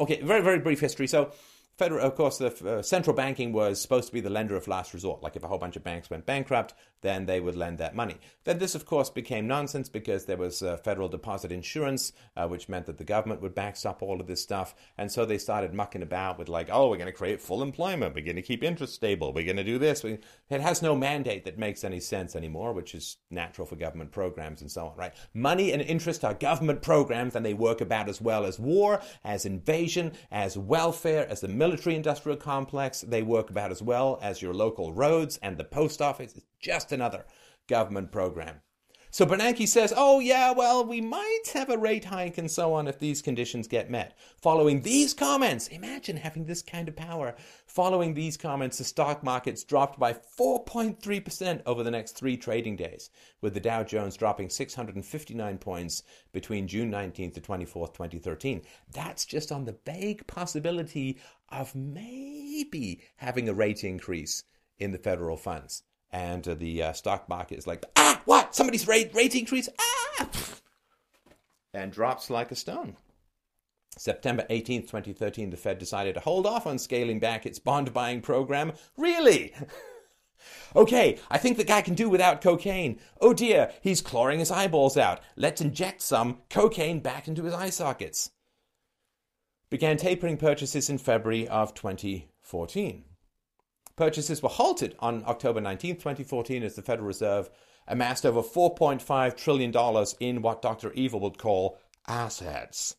Okay, 0.00 0.20
very, 0.22 0.40
very 0.40 0.58
brief 0.58 0.80
history. 0.80 1.06
So, 1.06 1.32
Federal, 1.80 2.06
of 2.06 2.14
course, 2.14 2.36
the 2.36 2.48
uh, 2.68 2.82
central 2.82 3.16
banking 3.16 3.54
was 3.54 3.80
supposed 3.80 4.06
to 4.06 4.12
be 4.12 4.20
the 4.20 4.28
lender 4.28 4.54
of 4.54 4.68
last 4.68 4.92
resort. 4.92 5.22
Like 5.22 5.34
if 5.34 5.44
a 5.44 5.48
whole 5.48 5.56
bunch 5.56 5.76
of 5.76 5.82
banks 5.82 6.10
went 6.10 6.26
bankrupt, 6.26 6.74
then 7.00 7.24
they 7.24 7.40
would 7.40 7.56
lend 7.56 7.78
that 7.78 7.94
money. 7.94 8.16
Then 8.44 8.58
this, 8.58 8.74
of 8.74 8.84
course, 8.84 9.08
became 9.08 9.46
nonsense 9.46 9.88
because 9.88 10.26
there 10.26 10.36
was 10.36 10.62
uh, 10.62 10.76
federal 10.76 11.08
deposit 11.08 11.50
insurance, 11.50 12.12
uh, 12.36 12.46
which 12.46 12.68
meant 12.68 12.84
that 12.84 12.98
the 12.98 13.04
government 13.04 13.40
would 13.40 13.54
backstop 13.54 14.02
all 14.02 14.20
of 14.20 14.26
this 14.26 14.42
stuff. 14.42 14.74
And 14.98 15.10
so 15.10 15.24
they 15.24 15.38
started 15.38 15.72
mucking 15.72 16.02
about 16.02 16.38
with 16.38 16.50
like, 16.50 16.68
oh, 16.70 16.90
we're 16.90 16.98
going 16.98 17.06
to 17.06 17.16
create 17.16 17.40
full 17.40 17.62
employment. 17.62 18.14
We're 18.14 18.26
going 18.26 18.36
to 18.36 18.42
keep 18.42 18.62
interest 18.62 18.92
stable. 18.92 19.32
We're 19.32 19.46
going 19.46 19.56
to 19.56 19.64
do 19.64 19.78
this. 19.78 20.04
It 20.04 20.22
has 20.50 20.82
no 20.82 20.94
mandate 20.94 21.46
that 21.46 21.56
makes 21.56 21.82
any 21.82 22.00
sense 22.00 22.36
anymore, 22.36 22.74
which 22.74 22.94
is 22.94 23.16
natural 23.30 23.66
for 23.66 23.76
government 23.76 24.12
programs 24.12 24.60
and 24.60 24.70
so 24.70 24.88
on, 24.88 24.96
right? 24.98 25.14
Money 25.32 25.72
and 25.72 25.80
interest 25.80 26.26
are 26.26 26.34
government 26.34 26.82
programs, 26.82 27.34
and 27.34 27.46
they 27.46 27.54
work 27.54 27.80
about 27.80 28.10
as 28.10 28.20
well 28.20 28.44
as 28.44 28.58
war, 28.58 29.00
as 29.24 29.46
invasion, 29.46 30.12
as 30.30 30.58
welfare, 30.58 31.26
as 31.30 31.40
the 31.40 31.48
military 31.48 31.69
industrial 31.96 32.36
complex. 32.36 33.00
They 33.02 33.22
work 33.22 33.50
about 33.50 33.70
as 33.70 33.82
well 33.82 34.18
as 34.22 34.42
your 34.42 34.54
local 34.54 34.92
roads 34.92 35.38
and 35.42 35.56
the 35.56 35.64
post 35.64 36.02
office. 36.02 36.34
It's 36.34 36.46
just 36.60 36.92
another 36.92 37.26
government 37.68 38.12
program. 38.12 38.62
So 39.12 39.26
Bernanke 39.26 39.66
says, 39.66 39.92
oh, 39.96 40.20
yeah, 40.20 40.52
well, 40.52 40.84
we 40.84 41.00
might 41.00 41.50
have 41.52 41.68
a 41.68 41.76
rate 41.76 42.04
hike 42.04 42.38
and 42.38 42.48
so 42.48 42.72
on 42.74 42.86
if 42.86 43.00
these 43.00 43.20
conditions 43.20 43.66
get 43.66 43.90
met. 43.90 44.16
Following 44.40 44.82
these 44.82 45.14
comments, 45.14 45.66
imagine 45.66 46.16
having 46.16 46.44
this 46.44 46.62
kind 46.62 46.86
of 46.86 46.94
power. 46.94 47.34
Following 47.66 48.14
these 48.14 48.36
comments, 48.36 48.78
the 48.78 48.84
stock 48.84 49.24
markets 49.24 49.64
dropped 49.64 49.98
by 49.98 50.12
4.3% 50.12 51.60
over 51.66 51.82
the 51.82 51.90
next 51.90 52.12
three 52.12 52.36
trading 52.36 52.76
days, 52.76 53.10
with 53.40 53.52
the 53.52 53.58
Dow 53.58 53.82
Jones 53.82 54.16
dropping 54.16 54.48
659 54.48 55.58
points 55.58 56.04
between 56.30 56.68
June 56.68 56.88
19th 56.88 57.34
to 57.34 57.40
24th, 57.40 57.94
2013. 57.94 58.62
That's 58.92 59.24
just 59.24 59.50
on 59.50 59.64
the 59.64 59.76
vague 59.84 60.24
possibility 60.28 61.18
of 61.48 61.74
maybe 61.74 63.02
having 63.16 63.48
a 63.48 63.54
rate 63.54 63.82
increase 63.82 64.44
in 64.78 64.92
the 64.92 64.98
federal 64.98 65.36
funds 65.36 65.82
and 66.12 66.46
uh, 66.46 66.54
the 66.54 66.82
uh, 66.82 66.92
stock 66.92 67.28
market 67.28 67.58
is 67.58 67.66
like, 67.66 67.84
ah, 67.96 68.20
what? 68.24 68.54
Somebody's 68.54 68.88
rate, 68.88 69.14
rate 69.14 69.34
increase, 69.34 69.68
ah, 69.78 70.28
and 71.72 71.92
drops 71.92 72.30
like 72.30 72.50
a 72.50 72.56
stone. 72.56 72.96
September 73.96 74.46
18th, 74.48 74.82
2013, 74.82 75.50
the 75.50 75.56
Fed 75.56 75.78
decided 75.78 76.14
to 76.14 76.20
hold 76.20 76.46
off 76.46 76.66
on 76.66 76.78
scaling 76.78 77.20
back 77.20 77.44
its 77.44 77.58
bond 77.58 77.92
buying 77.92 78.20
program. 78.20 78.72
Really? 78.96 79.52
okay, 80.76 81.18
I 81.30 81.38
think 81.38 81.56
the 81.56 81.64
guy 81.64 81.82
can 81.82 81.94
do 81.94 82.08
without 82.08 82.40
cocaine. 82.40 82.98
Oh 83.20 83.34
dear, 83.34 83.72
he's 83.82 84.00
clawing 84.00 84.38
his 84.38 84.50
eyeballs 84.50 84.96
out. 84.96 85.20
Let's 85.36 85.60
inject 85.60 86.02
some 86.02 86.38
cocaine 86.48 87.00
back 87.00 87.28
into 87.28 87.44
his 87.44 87.54
eye 87.54 87.70
sockets. 87.70 88.30
Began 89.70 89.96
tapering 89.96 90.36
purchases 90.36 90.88
in 90.90 90.98
February 90.98 91.46
of 91.46 91.74
2014. 91.74 93.04
Purchases 94.00 94.42
were 94.42 94.48
halted 94.48 94.96
on 95.00 95.22
October 95.26 95.60
19, 95.60 95.96
2014, 95.96 96.62
as 96.62 96.74
the 96.74 96.80
Federal 96.80 97.06
Reserve 97.06 97.50
amassed 97.86 98.24
over 98.24 98.40
$4.5 98.40 99.36
trillion 99.36 100.06
in 100.20 100.40
what 100.40 100.62
Dr. 100.62 100.90
Evil 100.94 101.20
would 101.20 101.36
call 101.36 101.78
assets. 102.08 102.96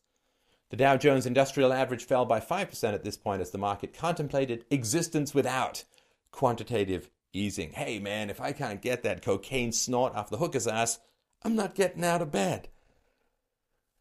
The 0.70 0.76
Dow 0.76 0.96
Jones 0.96 1.26
Industrial 1.26 1.72
Average 1.72 2.04
fell 2.04 2.24
by 2.24 2.38
5% 2.38 2.94
at 2.94 3.02
this 3.02 3.16
point 3.16 3.42
as 3.42 3.50
the 3.50 3.58
market 3.58 3.98
contemplated 3.98 4.64
existence 4.70 5.34
without 5.34 5.82
quantitative 6.30 7.10
easing. 7.32 7.72
Hey 7.72 7.98
man, 7.98 8.30
if 8.30 8.40
I 8.40 8.52
can't 8.52 8.80
get 8.80 9.02
that 9.02 9.22
cocaine 9.22 9.72
snort 9.72 10.14
off 10.14 10.30
the 10.30 10.36
hooker's 10.36 10.68
ass, 10.68 11.00
I'm 11.42 11.56
not 11.56 11.74
getting 11.74 12.04
out 12.04 12.22
of 12.22 12.30
bed. 12.30 12.68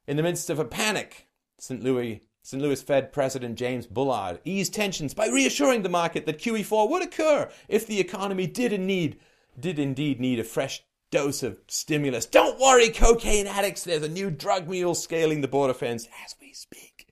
In 0.05 0.17
the 0.17 0.23
midst 0.23 0.51
of 0.51 0.59
a 0.59 0.65
panic, 0.65 1.29
St. 1.57 1.81
Louis 1.81 2.21
St. 2.43 2.61
Louis 2.61 2.81
Fed 2.81 3.13
President 3.13 3.57
James 3.57 3.85
Bullard 3.85 4.39
eased 4.43 4.73
tensions 4.73 5.13
by 5.13 5.27
reassuring 5.27 5.83
the 5.83 5.89
market 5.89 6.25
that 6.25 6.39
QE4 6.39 6.89
would 6.89 7.03
occur 7.03 7.49
if 7.67 7.85
the 7.85 7.99
economy 7.99 8.47
did 8.47 8.73
indeed, 8.73 9.19
did 9.59 9.77
indeed 9.77 10.19
need 10.19 10.39
a 10.39 10.43
fresh 10.43 10.83
dose 11.11 11.43
of 11.43 11.59
stimulus. 11.67 12.25
Don't 12.25 12.59
worry, 12.59 12.89
cocaine 12.89 13.45
addicts, 13.45 13.83
there's 13.83 14.03
a 14.03 14.09
new 14.09 14.31
drug 14.31 14.67
mule 14.67 14.95
scaling 14.95 15.41
the 15.41 15.47
border 15.47 15.73
fence 15.73 16.07
as 16.25 16.35
we 16.41 16.51
speak. 16.53 17.07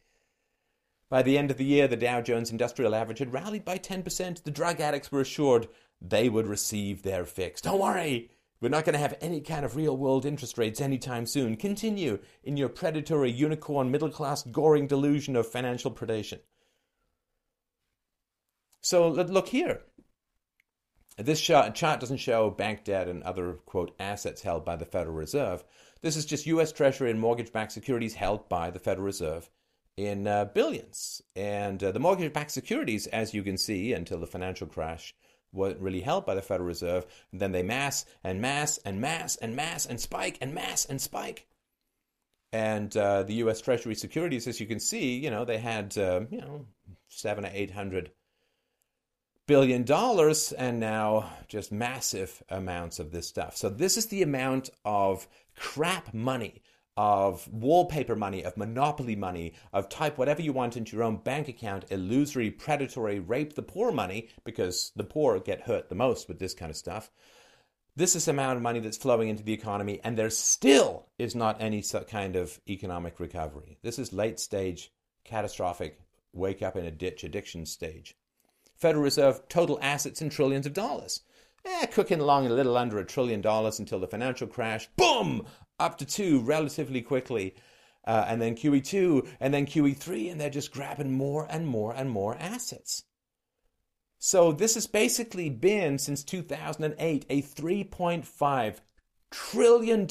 By 1.10 1.22
the 1.22 1.38
end 1.38 1.52
of 1.52 1.58
the 1.58 1.66
year, 1.66 1.88
the 1.88 1.96
Dow 1.96 2.22
Jones 2.22 2.52
Industrial 2.52 2.96
Average 2.96 3.20
had 3.20 3.34
rallied 3.34 3.66
by 3.66 3.78
10%. 3.78 4.44
The 4.44 4.52
drug 4.52 4.80
addicts 4.80 5.12
were 5.12 5.22
assured 5.22 5.68
they 6.02 6.30
would 6.30 6.48
receive 6.48 7.02
their 7.02 7.26
fix. 7.26 7.62
Don't 7.62 7.80
worry, 7.80 8.30
we're 8.62 8.70
not 8.70 8.86
going 8.86 8.94
to 8.94 9.00
have 9.00 9.18
any 9.22 9.42
kind 9.42 9.64
of 9.64 9.76
real 9.76 9.96
world 9.96 10.26
interest 10.26 10.58
rates 10.58 10.82
anytime 10.82 11.26
soon. 11.26 11.56
Continue 11.56 12.20
in 12.44 12.58
your 12.58 12.70
predatory 12.70 13.32
unicorn 13.32 13.90
middle 13.90 14.10
class 14.10 14.44
goring 14.44 14.88
delusion 14.88 15.36
of 15.36 15.48
financial 15.48 15.92
predation. 15.92 16.40
So 18.82 19.10
look 19.10 19.48
here. 19.48 19.82
This 21.18 21.42
chart 21.42 21.76
doesn't 21.76 22.18
show 22.18 22.50
bank 22.50 22.86
debt 22.86 23.10
and 23.10 23.24
other, 23.24 23.54
quote, 23.66 23.94
assets 24.00 24.42
held 24.42 24.64
by 24.64 24.78
the 24.78 24.86
Federal 24.86 25.16
Reserve. 25.16 25.66
This 26.02 26.16
is 26.16 26.26
just 26.26 26.48
U.S. 26.48 26.72
Treasury 26.72 27.12
and 27.12 27.20
mortgage 27.20 27.52
backed 27.52 27.74
securities 27.74 28.16
held 28.16 28.48
by 28.48 28.72
the 28.72 28.80
Federal 28.80 29.06
Reserve 29.06 29.50
in 29.98 30.28
uh, 30.28 30.46
billions. 30.46 31.22
And 31.36 31.84
uh, 31.84 31.92
the 31.92 32.00
mortgage 32.00 32.32
backed 32.32 32.52
securities, 32.52 33.06
as 33.08 33.34
you 33.34 33.44
can 33.44 33.58
see, 33.58 33.92
until 33.92 34.20
the 34.20 34.28
financial 34.28 34.66
crash, 34.66 35.14
weren't 35.52 35.80
really 35.80 36.02
held 36.02 36.26
by 36.26 36.36
the 36.36 36.42
Federal 36.42 36.68
Reserve. 36.68 37.06
And 37.32 37.42
then 37.42 37.52
they 37.52 37.64
mass 37.64 38.06
and 38.24 38.42
mass 38.42 38.78
and 38.80 39.02
mass 39.02 39.36
and 39.36 39.56
mass 39.56 39.86
and 39.86 40.00
spike 40.00 40.38
and 40.42 40.54
mass 40.54 40.86
and 40.86 41.02
spike. 41.02 41.48
And 42.52 42.96
uh, 42.98 43.24
the 43.24 43.36
U.S. 43.36 43.62
Treasury 43.62 43.96
securities, 43.96 44.48
as 44.48 44.60
you 44.60 44.66
can 44.66 44.80
see, 44.80 45.18
you 45.18 45.30
know, 45.30 45.46
they 45.46 45.60
had, 45.60 45.96
uh, 45.98 46.22
you 46.32 46.42
know, 46.42 46.66
seven 47.08 47.46
or 47.46 47.52
eight 47.54 47.72
hundred 47.72 48.12
billion 49.46 49.84
dollars, 49.84 50.52
and 50.52 50.80
now 50.80 51.32
just 51.48 51.72
massive 51.72 52.42
amounts 52.50 53.00
of 53.00 53.12
this 53.12 53.28
stuff. 53.28 53.56
So 53.56 53.70
this 53.70 53.98
is 53.98 54.08
the 54.08 54.24
amount 54.24 54.72
of 54.84 55.28
crap 55.56 56.14
money 56.14 56.64
of 57.00 57.48
wallpaper 57.48 58.14
money, 58.14 58.44
of 58.44 58.58
monopoly 58.58 59.16
money, 59.16 59.54
of 59.72 59.88
type 59.88 60.18
whatever 60.18 60.42
you 60.42 60.52
want 60.52 60.76
into 60.76 60.98
your 60.98 61.06
own 61.06 61.16
bank 61.16 61.48
account, 61.48 61.86
illusory, 61.92 62.52
predatory, 62.52 63.22
rape 63.22 63.56
the 63.56 63.62
poor 63.62 63.90
money, 63.90 64.28
because 64.44 64.92
the 64.98 65.04
poor 65.06 65.40
get 65.40 65.62
hurt 65.62 65.88
the 65.88 65.96
most 65.96 66.28
with 66.28 66.40
this 66.40 66.54
kind 66.54 66.70
of 66.70 66.76
stuff. 66.76 67.10
This 67.96 68.18
is 68.18 68.26
the 68.26 68.32
amount 68.32 68.58
of 68.58 68.64
money 68.64 68.82
that's 68.82 68.98
flowing 68.98 69.30
into 69.30 69.44
the 69.44 69.54
economy, 69.54 70.02
and 70.04 70.18
there 70.18 70.30
still 70.30 71.08
is 71.18 71.36
not 71.36 71.62
any 71.62 71.82
kind 72.10 72.36
of 72.36 72.60
economic 72.68 73.18
recovery. 73.22 73.78
This 73.82 73.98
is 73.98 74.12
late 74.12 74.38
stage, 74.38 74.92
catastrophic, 75.24 76.02
wake 76.34 76.62
up 76.62 76.76
in 76.76 76.86
a 76.86 76.92
ditch 76.92 77.24
addiction 77.24 77.66
stage. 77.66 78.18
Federal 78.76 79.06
Reserve 79.06 79.48
total 79.48 79.80
assets 79.82 80.22
in 80.22 80.30
trillions 80.30 80.66
of 80.66 80.74
dollars. 80.74 81.22
Eh, 81.66 81.86
cooking 81.88 82.20
along 82.20 82.48
a 82.48 82.54
little 82.54 82.78
under 82.78 83.00
a 83.00 83.06
trillion 83.06 83.42
dollars 83.42 83.80
until 83.80 84.00
the 84.00 84.08
financial 84.08 84.48
crash. 84.48 84.88
Boom! 84.96 85.46
up 85.80 85.98
to 85.98 86.06
two 86.06 86.42
relatively 86.42 87.02
quickly. 87.02 87.56
Uh, 88.06 88.26
and 88.28 88.42
then 88.42 88.56
QE2, 88.56 89.28
and 89.40 89.54
then 89.54 89.66
QE3, 89.66 90.32
and 90.32 90.42
they're 90.42 90.50
just 90.50 90.72
grabbing 90.72 91.12
more 91.12 91.46
and 91.50 91.68
more 91.68 91.94
and 91.94 92.10
more 92.10 92.36
assets. 92.38 93.04
So 94.18 94.52
this 94.52 94.74
has 94.76 94.88
basically 94.88 95.50
been, 95.50 96.00
since 96.00 96.24
2008, 96.24 97.26
a 97.30 97.42
$3.5 97.42 98.76
trillion 99.32 100.08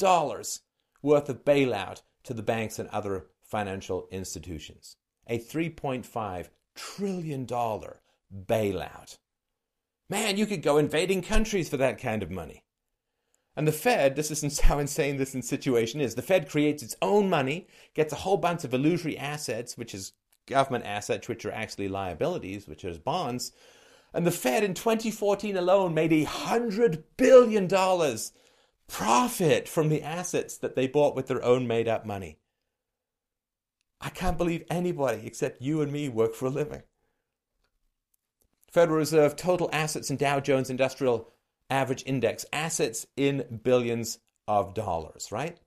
worth 1.01 1.29
of 1.29 1.43
bailout 1.43 2.01
to 2.23 2.33
the 2.33 2.43
banks 2.43 2.79
and 2.79 2.87
other 2.89 3.27
financial 3.41 4.07
institutions. 4.11 4.95
A 5.27 5.39
$3.5 5.39 6.47
trillion 6.75 7.45
bailout. 7.45 9.17
Man, 10.09 10.37
you 10.37 10.47
could 10.47 10.63
go 10.63 10.77
invading 10.77 11.21
countries 11.21 11.69
for 11.69 11.77
that 11.77 11.99
kind 11.99 12.23
of 12.23 12.31
money. 12.31 12.63
And 13.55 13.67
the 13.67 13.71
Fed, 13.71 14.15
this 14.15 14.31
is 14.31 14.59
how 14.61 14.79
insane 14.79 15.17
this 15.17 15.35
situation 15.41 16.01
is. 16.01 16.15
The 16.15 16.21
Fed 16.21 16.49
creates 16.49 16.81
its 16.81 16.95
own 17.01 17.29
money, 17.29 17.67
gets 17.93 18.13
a 18.13 18.17
whole 18.17 18.37
bunch 18.37 18.63
of 18.63 18.73
illusory 18.73 19.17
assets, 19.17 19.77
which 19.77 19.93
is 19.93 20.13
government 20.47 20.85
assets, 20.85 21.27
which 21.27 21.45
are 21.45 21.51
actually 21.51 21.87
liabilities, 21.87 22.67
which 22.67 22.83
is 22.83 22.97
bonds. 22.97 23.51
And 24.13 24.25
the 24.25 24.31
Fed 24.31 24.63
in 24.63 24.73
2014 24.73 25.55
alone 25.55 25.93
made 25.93 26.11
a 26.11 26.25
$100 26.25 27.03
billion 27.17 27.67
profit 28.87 29.69
from 29.69 29.89
the 29.89 30.01
assets 30.01 30.57
that 30.57 30.75
they 30.75 30.87
bought 30.87 31.15
with 31.15 31.27
their 31.27 31.43
own 31.43 31.67
made 31.67 31.87
up 31.87 32.05
money. 32.05 32.39
I 34.01 34.09
can't 34.09 34.37
believe 34.37 34.63
anybody 34.69 35.27
except 35.27 35.61
you 35.61 35.81
and 35.81 35.91
me 35.91 36.09
work 36.09 36.33
for 36.33 36.45
a 36.47 36.49
living. 36.49 36.83
Federal 38.71 38.97
Reserve 38.97 39.35
total 39.35 39.69
assets 39.73 40.09
in 40.09 40.17
Dow 40.17 40.39
Jones 40.39 40.69
Industrial 40.69 41.29
average 41.69 42.03
index 42.05 42.45
assets 42.51 43.05
in 43.15 43.59
billions 43.63 44.19
of 44.47 44.73
dollars, 44.73 45.31
right? 45.31 45.57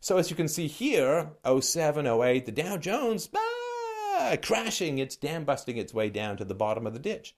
So 0.00 0.16
as 0.18 0.30
you 0.30 0.36
can 0.36 0.48
see 0.48 0.68
here, 0.68 1.30
07, 1.44 2.06
08, 2.06 2.46
the 2.46 2.52
Dow 2.52 2.76
Jones 2.76 3.28
ah, 3.34 4.36
crashing, 4.42 4.98
it's 4.98 5.16
dam 5.16 5.44
busting 5.44 5.76
its 5.76 5.92
way 5.92 6.08
down 6.08 6.36
to 6.36 6.44
the 6.44 6.54
bottom 6.54 6.86
of 6.86 6.92
the 6.92 6.98
ditch. 7.00 7.34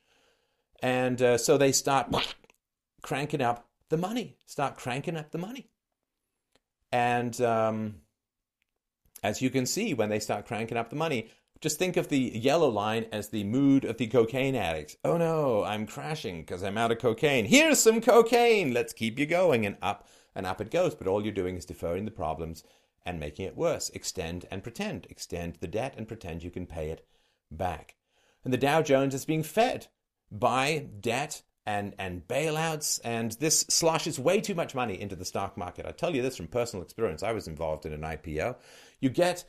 And 0.82 1.20
uh, 1.20 1.38
so 1.38 1.56
they 1.56 1.72
start 1.72 2.14
cranking 3.02 3.40
up 3.40 3.66
the 3.88 3.96
money, 3.96 4.36
start 4.46 4.76
cranking 4.76 5.16
up 5.16 5.30
the 5.30 5.38
money. 5.38 5.68
And 6.92 7.40
um, 7.40 7.96
as 9.22 9.40
you 9.40 9.50
can 9.50 9.66
see, 9.66 9.94
when 9.94 10.08
they 10.08 10.20
start 10.20 10.46
cranking 10.46 10.76
up 10.76 10.90
the 10.90 10.96
money, 10.96 11.30
just 11.60 11.78
think 11.78 11.96
of 11.96 12.08
the 12.08 12.18
yellow 12.18 12.68
line 12.68 13.06
as 13.12 13.28
the 13.28 13.44
mood 13.44 13.84
of 13.84 13.98
the 13.98 14.06
cocaine 14.06 14.54
addict. 14.54 14.96
Oh 15.04 15.16
no, 15.16 15.62
I'm 15.62 15.86
crashing 15.86 16.40
because 16.40 16.62
I'm 16.62 16.78
out 16.78 16.90
of 16.90 16.98
cocaine. 16.98 17.44
Here's 17.44 17.78
some 17.78 18.00
cocaine. 18.00 18.72
Let's 18.72 18.92
keep 18.92 19.18
you 19.18 19.26
going. 19.26 19.66
And 19.66 19.76
up 19.82 20.08
and 20.34 20.46
up 20.46 20.60
it 20.60 20.70
goes. 20.70 20.94
But 20.94 21.06
all 21.06 21.22
you're 21.22 21.32
doing 21.32 21.56
is 21.56 21.66
deferring 21.66 22.06
the 22.06 22.10
problems 22.10 22.64
and 23.04 23.20
making 23.20 23.46
it 23.46 23.56
worse. 23.56 23.90
Extend 23.90 24.46
and 24.50 24.62
pretend. 24.62 25.06
Extend 25.10 25.56
the 25.60 25.68
debt 25.68 25.94
and 25.96 26.08
pretend 26.08 26.42
you 26.42 26.50
can 26.50 26.66
pay 26.66 26.90
it 26.90 27.06
back. 27.50 27.96
And 28.44 28.52
the 28.52 28.58
Dow 28.58 28.80
Jones 28.80 29.14
is 29.14 29.26
being 29.26 29.42
fed 29.42 29.88
by 30.30 30.86
debt 31.00 31.42
and, 31.66 31.94
and 31.98 32.26
bailouts, 32.26 33.00
and 33.04 33.32
this 33.32 33.60
sloshes 33.68 34.18
way 34.18 34.40
too 34.40 34.54
much 34.54 34.74
money 34.74 34.98
into 34.98 35.14
the 35.14 35.26
stock 35.26 35.56
market. 35.56 35.86
I 35.86 35.92
tell 35.92 36.14
you 36.14 36.22
this 36.22 36.36
from 36.36 36.48
personal 36.48 36.82
experience. 36.82 37.22
I 37.22 37.32
was 37.32 37.46
involved 37.46 37.84
in 37.84 37.92
an 37.92 38.00
IPO. 38.00 38.56
You 38.98 39.10
get 39.10 39.44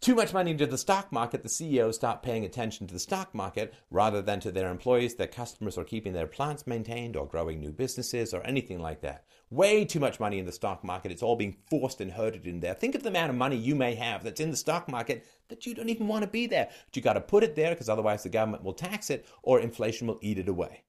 too 0.00 0.14
much 0.14 0.32
money 0.32 0.52
into 0.52 0.66
the 0.66 0.78
stock 0.78 1.10
market, 1.10 1.42
the 1.42 1.48
CEOs 1.48 1.96
stop 1.96 2.22
paying 2.22 2.44
attention 2.44 2.86
to 2.86 2.94
the 2.94 3.00
stock 3.00 3.34
market 3.34 3.74
rather 3.90 4.22
than 4.22 4.38
to 4.40 4.52
their 4.52 4.70
employees, 4.70 5.16
their 5.16 5.26
customers, 5.26 5.76
or 5.76 5.82
keeping 5.82 6.12
their 6.12 6.28
plants 6.28 6.66
maintained, 6.66 7.16
or 7.16 7.26
growing 7.26 7.58
new 7.58 7.72
businesses, 7.72 8.32
or 8.32 8.42
anything 8.46 8.78
like 8.78 9.00
that. 9.00 9.24
Way 9.50 9.84
too 9.84 9.98
much 9.98 10.20
money 10.20 10.38
in 10.38 10.46
the 10.46 10.52
stock 10.52 10.84
market. 10.84 11.10
It's 11.10 11.22
all 11.22 11.34
being 11.34 11.56
forced 11.68 12.00
and 12.00 12.12
herded 12.12 12.46
in 12.46 12.60
there. 12.60 12.74
Think 12.74 12.94
of 12.94 13.02
the 13.02 13.08
amount 13.08 13.30
of 13.30 13.36
money 13.36 13.56
you 13.56 13.74
may 13.74 13.96
have 13.96 14.22
that's 14.22 14.40
in 14.40 14.52
the 14.52 14.56
stock 14.56 14.88
market 14.88 15.26
that 15.48 15.66
you 15.66 15.74
don't 15.74 15.88
even 15.88 16.06
want 16.06 16.22
to 16.22 16.30
be 16.30 16.46
there. 16.46 16.68
But 16.86 16.96
you 16.96 17.02
got 17.02 17.14
to 17.14 17.20
put 17.20 17.42
it 17.42 17.56
there 17.56 17.70
because 17.70 17.88
otherwise 17.88 18.22
the 18.22 18.28
government 18.28 18.62
will 18.62 18.74
tax 18.74 19.10
it 19.10 19.26
or 19.42 19.60
inflation 19.60 20.06
will 20.06 20.20
eat 20.22 20.38
it 20.38 20.48
away. 20.48 20.84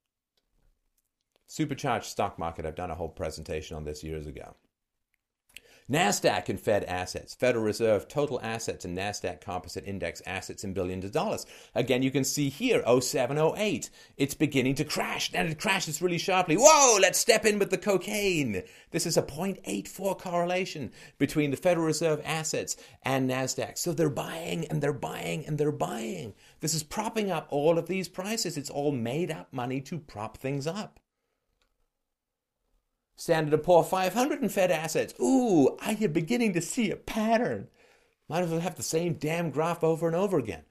Supercharged 1.47 2.05
stock 2.05 2.37
market. 2.37 2.65
I've 2.65 2.75
done 2.75 2.91
a 2.91 2.95
whole 2.95 3.09
presentation 3.09 3.75
on 3.77 3.83
this 3.83 4.03
years 4.03 4.27
ago. 4.27 4.55
NASDAQ 5.87 6.49
and 6.49 6.59
Fed 6.59 6.83
assets, 6.85 7.35
Federal 7.35 7.63
Reserve 7.63 8.07
total 8.07 8.41
assets 8.41 8.85
and 8.85 8.97
NASDAQ 8.97 9.39
composite 9.39 9.85
index 9.85 10.19
assets 10.25 10.63
in 10.63 10.73
billions 10.73 11.05
of 11.05 11.11
dollars. 11.11 11.45
Again, 11.75 12.01
you 12.01 12.09
can 12.09 12.23
see 12.23 12.49
here 12.49 12.81
0708. 12.83 13.91
It's 14.17 14.33
beginning 14.33 14.73
to 14.75 14.83
crash. 14.83 15.29
And 15.31 15.47
it 15.47 15.59
crashes 15.59 16.01
really 16.01 16.17
sharply. 16.17 16.55
Whoa, 16.55 16.97
let's 16.99 17.19
step 17.19 17.45
in 17.45 17.59
with 17.59 17.69
the 17.69 17.77
cocaine. 17.77 18.63
This 18.89 19.05
is 19.05 19.15
a 19.15 19.21
0.84 19.21 20.17
correlation 20.17 20.91
between 21.19 21.51
the 21.51 21.57
Federal 21.57 21.85
Reserve 21.85 22.19
assets 22.25 22.77
and 23.03 23.29
NASDAQ. 23.29 23.77
So 23.77 23.93
they're 23.93 24.09
buying 24.09 24.65
and 24.69 24.81
they're 24.81 24.91
buying 24.91 25.45
and 25.45 25.59
they're 25.59 25.71
buying. 25.71 26.33
This 26.61 26.73
is 26.73 26.81
propping 26.81 27.29
up 27.29 27.45
all 27.51 27.77
of 27.77 27.85
these 27.87 28.09
prices. 28.09 28.57
It's 28.57 28.71
all 28.71 28.91
made 28.91 29.29
up 29.29 29.53
money 29.53 29.81
to 29.81 29.99
prop 29.99 30.37
things 30.37 30.65
up. 30.65 30.99
Standard 33.15 33.63
& 33.63 33.63
Poor 33.63 33.83
500 33.83 34.41
in 34.41 34.49
Fed 34.49 34.71
assets. 34.71 35.13
Ooh, 35.21 35.77
are 35.85 35.93
you 35.93 36.09
beginning 36.09 36.53
to 36.53 36.61
see 36.61 36.91
a 36.91 36.95
pattern. 36.95 37.69
Might 38.27 38.43
as 38.43 38.49
well 38.49 38.59
have 38.59 38.75
the 38.75 38.83
same 38.83 39.13
damn 39.13 39.51
graph 39.51 39.83
over 39.83 40.07
and 40.07 40.15
over 40.15 40.37
again. 40.37 40.63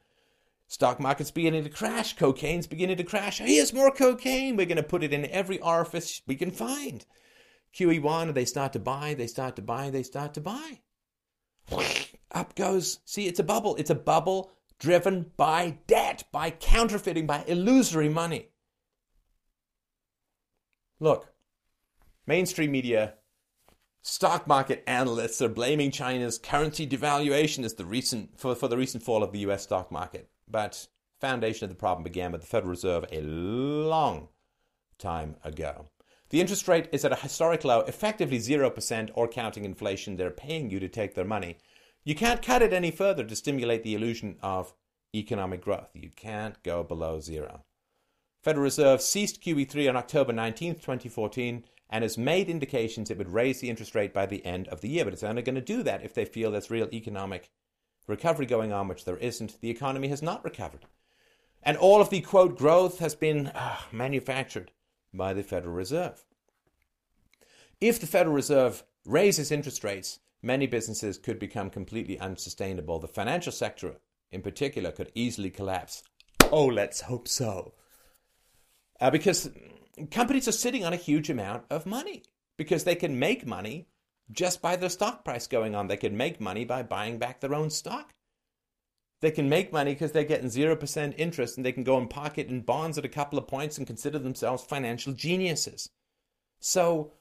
Stock 0.67 0.99
market's 0.99 1.31
beginning 1.31 1.65
to 1.65 1.71
crash. 1.71 2.17
Cocaine's 2.17 2.67
beginning 2.67 2.97
to 2.97 3.05
crash. 3.05 3.39
Here's 3.39 3.73
more 3.73 3.91
cocaine. 3.91 4.57
We're 4.57 4.67
going 4.67 4.77
to 4.77 4.83
put 4.83 5.05
it 5.05 5.13
in 5.13 5.27
every 5.27 5.61
orifice 5.61 6.23
we 6.27 6.37
can 6.37 6.51
find. 6.51 7.05
QE1, 7.75 8.35
they 8.35 8.45
start 8.45 8.73
to 8.73 8.79
buy, 8.79 9.15
they 9.15 9.27
start 9.27 9.57
to 9.57 9.63
buy, 9.63 9.91
they 9.91 10.03
start 10.03 10.35
to 10.35 10.41
buy. 10.41 10.81
Up 12.33 12.55
goes. 12.55 13.01
See, 13.05 13.27
it's 13.27 13.41
a 13.41 13.45
bubble. 13.45 13.77
It's 13.77 13.91
a 13.91 13.95
bubble 13.95 14.51
driven 14.79 15.31
by 15.37 15.79
debt, 15.87 16.25
by 16.33 16.51
counterfeiting, 16.51 17.27
by 17.27 17.45
illusory 17.47 18.09
money. 18.09 18.49
Look, 21.01 21.34
Mainstream 22.27 22.73
media, 22.73 23.15
stock 24.03 24.47
market 24.47 24.83
analysts 24.87 25.43
are 25.43 25.49
blaming 25.49 25.91
China's 25.91 26.39
currency 26.39 26.87
devaluation 26.87 27.65
as 27.65 27.75
the 27.75 27.85
recent, 27.85 28.39
for, 28.39 28.55
for 28.55 28.69
the 28.69 28.79
recent 28.79 29.03
fall 29.03 29.23
of 29.23 29.33
the 29.33 29.41
US 29.41 29.65
stock 29.65 29.93
market. 29.93 30.31
But 30.49 30.89
foundation 31.21 31.65
of 31.65 31.71
the 31.71 31.77
problem 31.77 32.03
began 32.03 32.33
with 32.33 32.41
the 32.41 32.47
Federal 32.47 32.71
Reserve 32.71 33.05
a 33.13 33.21
long 33.21 34.29
time 34.99 35.37
ago. 35.45 35.89
The 36.31 36.41
interest 36.41 36.67
rate 36.67 36.89
is 36.93 37.05
at 37.05 37.13
a 37.13 37.17
historic 37.17 37.63
low, 37.63 37.81
effectively 37.81 38.39
0% 38.39 39.11
or 39.15 39.29
counting 39.29 39.65
inflation. 39.65 40.17
They're 40.17 40.31
paying 40.31 40.71
you 40.71 40.81
to 40.81 40.89
take 40.89 41.15
their 41.15 41.25
money. 41.25 41.59
You 42.05 42.15
can't 42.15 42.43
cut 42.43 42.63
it 42.63 42.73
any 42.73 42.91
further 42.91 43.25
to 43.25 43.37
stimulate 43.37 43.83
the 43.83 43.95
illusion 43.95 44.37
of 44.43 44.75
economic 45.15 45.61
growth. 45.61 45.91
You 45.95 46.11
can't 46.17 46.63
go 46.63 46.83
below 46.83 47.21
zero. 47.21 47.65
Federal 48.43 48.65
Reserve 48.65 49.01
ceased 49.01 49.43
QE3 49.43 49.89
on 49.89 49.97
October 49.97 50.33
19, 50.33 50.75
2014, 50.75 51.65
and 51.95 52.03
has 52.03 52.19
made 52.19 52.49
indications 52.49 53.09
it 53.09 53.19
would 53.19 53.33
raise 53.33 53.61
the 53.61 53.71
interest 53.71 53.95
rate 53.95 54.13
by 54.13 54.27
the 54.27 54.45
end 54.45 54.67
of 54.67 54.81
the 54.81 54.89
year. 54.89 55.05
But 55.05 55.13
it's 55.13 55.23
only 55.23 55.43
going 55.43 55.55
to 55.55 55.61
do 55.61 55.85
that 55.85 56.05
if 56.05 56.13
they 56.13 56.25
feel 56.25 56.51
there's 56.51 56.69
real 56.69 56.89
economic 56.93 57.53
recovery 58.09 58.47
going 58.47 58.73
on, 58.73 58.89
which 58.89 59.05
there 59.05 59.17
isn't. 59.19 59.61
The 59.61 59.71
economy 59.71 60.09
has 60.09 60.21
not 60.21 60.43
recovered. 60.43 60.87
And 61.63 61.77
all 61.77 62.01
of 62.01 62.11
the 62.11 62.21
quote 62.21 62.59
growth 62.59 62.99
has 62.99 63.15
been 63.15 63.47
uh, 63.47 63.77
manufactured 63.93 64.73
by 65.15 65.35
the 65.35 65.45
Federal 65.45 65.73
Reserve. 65.73 66.25
If 67.81 68.01
the 68.01 68.09
Federal 68.09 68.35
Reserve 68.35 68.83
raises 69.07 69.53
interest 69.53 69.85
rates, 69.85 70.19
many 70.43 70.67
businesses 70.67 71.17
could 71.17 71.39
become 71.39 71.71
completely 71.71 72.19
unsustainable. 72.19 72.99
The 72.99 73.07
financial 73.07 73.53
sector, 73.53 73.99
in 74.33 74.43
particular, 74.43 74.91
could 74.91 75.13
easily 75.15 75.49
collapse. 75.49 76.03
Oh, 76.51 76.67
let's 76.67 77.03
hope 77.03 77.29
so. 77.29 77.75
Uh, 79.01 79.13
because 79.13 79.49
companies 80.11 80.49
are 80.49 80.53
sitting 80.53 80.85
on 80.85 80.93
a 80.93 80.97
huge 80.97 81.31
amount 81.31 81.65
of 81.71 81.87
money 81.87 82.23
because 82.57 82.85
they 82.85 82.95
can 82.95 83.19
make 83.19 83.47
money 83.47 83.89
just 84.31 84.63
by 84.63 84.77
their 84.77 84.89
stock 84.89 85.25
price 85.25 85.47
going 85.47 85.75
on. 85.75 85.87
They 85.87 85.97
can 85.97 86.17
make 86.17 86.41
money 86.41 86.65
by 86.65 86.83
buying 86.83 87.19
back 87.19 87.41
their 87.41 87.55
own 87.55 87.71
stock. 87.71 88.13
They 89.21 89.31
can 89.31 89.49
make 89.49 89.73
money 89.73 89.93
because 89.93 90.13
they're 90.13 90.25
getting 90.25 90.49
0% 90.49 91.15
interest 91.17 91.57
and 91.57 91.65
they 91.65 91.73
can 91.73 91.85
go 91.85 91.97
and 91.97 92.11
pocket 92.11 92.49
in 92.49 92.61
bonds 92.61 92.99
at 92.99 93.05
a 93.05 93.09
couple 93.09 93.39
of 93.39 93.47
points 93.49 93.79
and 93.79 93.87
consider 93.87 94.19
themselves 94.19 94.63
financial 94.63 95.13
geniuses. 95.13 95.89
So, 96.61 97.13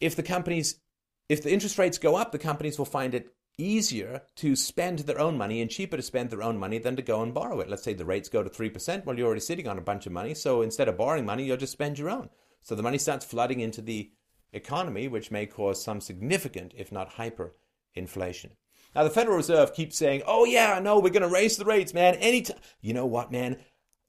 if 0.00 0.16
the 0.16 0.22
companies, 0.22 0.80
if 1.28 1.42
the 1.42 1.52
interest 1.52 1.78
rates 1.78 1.98
go 1.98 2.16
up, 2.16 2.32
the 2.32 2.38
companies 2.38 2.78
will 2.78 2.86
find 2.86 3.14
it 3.14 3.28
easier 3.58 4.22
to 4.36 4.56
spend 4.56 5.00
their 5.00 5.20
own 5.20 5.36
money 5.36 5.60
and 5.60 5.70
cheaper 5.70 5.96
to 5.96 6.02
spend 6.02 6.30
their 6.30 6.42
own 6.42 6.58
money 6.58 6.78
than 6.78 6.96
to 6.96 7.02
go 7.02 7.22
and 7.22 7.34
borrow 7.34 7.60
it. 7.60 7.68
Let's 7.68 7.82
say 7.82 7.94
the 7.94 8.04
rates 8.04 8.28
go 8.28 8.42
to 8.42 8.50
3%. 8.50 9.04
Well, 9.04 9.16
you're 9.16 9.26
already 9.26 9.40
sitting 9.40 9.68
on 9.68 9.78
a 9.78 9.82
bunch 9.82 10.06
of 10.06 10.12
money. 10.12 10.34
So 10.34 10.62
instead 10.62 10.88
of 10.88 10.96
borrowing 10.96 11.26
money, 11.26 11.44
you'll 11.44 11.56
just 11.56 11.72
spend 11.72 11.98
your 11.98 12.10
own. 12.10 12.30
So 12.62 12.74
the 12.74 12.82
money 12.82 12.98
starts 12.98 13.24
flooding 13.24 13.60
into 13.60 13.82
the 13.82 14.10
economy, 14.52 15.08
which 15.08 15.30
may 15.30 15.46
cause 15.46 15.82
some 15.82 16.00
significant, 16.00 16.74
if 16.76 16.92
not 16.92 17.08
hyper, 17.10 17.54
inflation. 17.94 18.52
Now, 18.94 19.04
the 19.04 19.10
Federal 19.10 19.36
Reserve 19.36 19.74
keeps 19.74 19.96
saying, 19.96 20.22
oh, 20.26 20.44
yeah, 20.44 20.78
no, 20.78 20.98
we're 20.98 21.10
going 21.10 21.22
to 21.22 21.28
raise 21.28 21.56
the 21.56 21.64
rates, 21.64 21.94
man. 21.94 22.14
Anytime. 22.16 22.58
You 22.82 22.92
know 22.92 23.06
what, 23.06 23.32
man? 23.32 23.56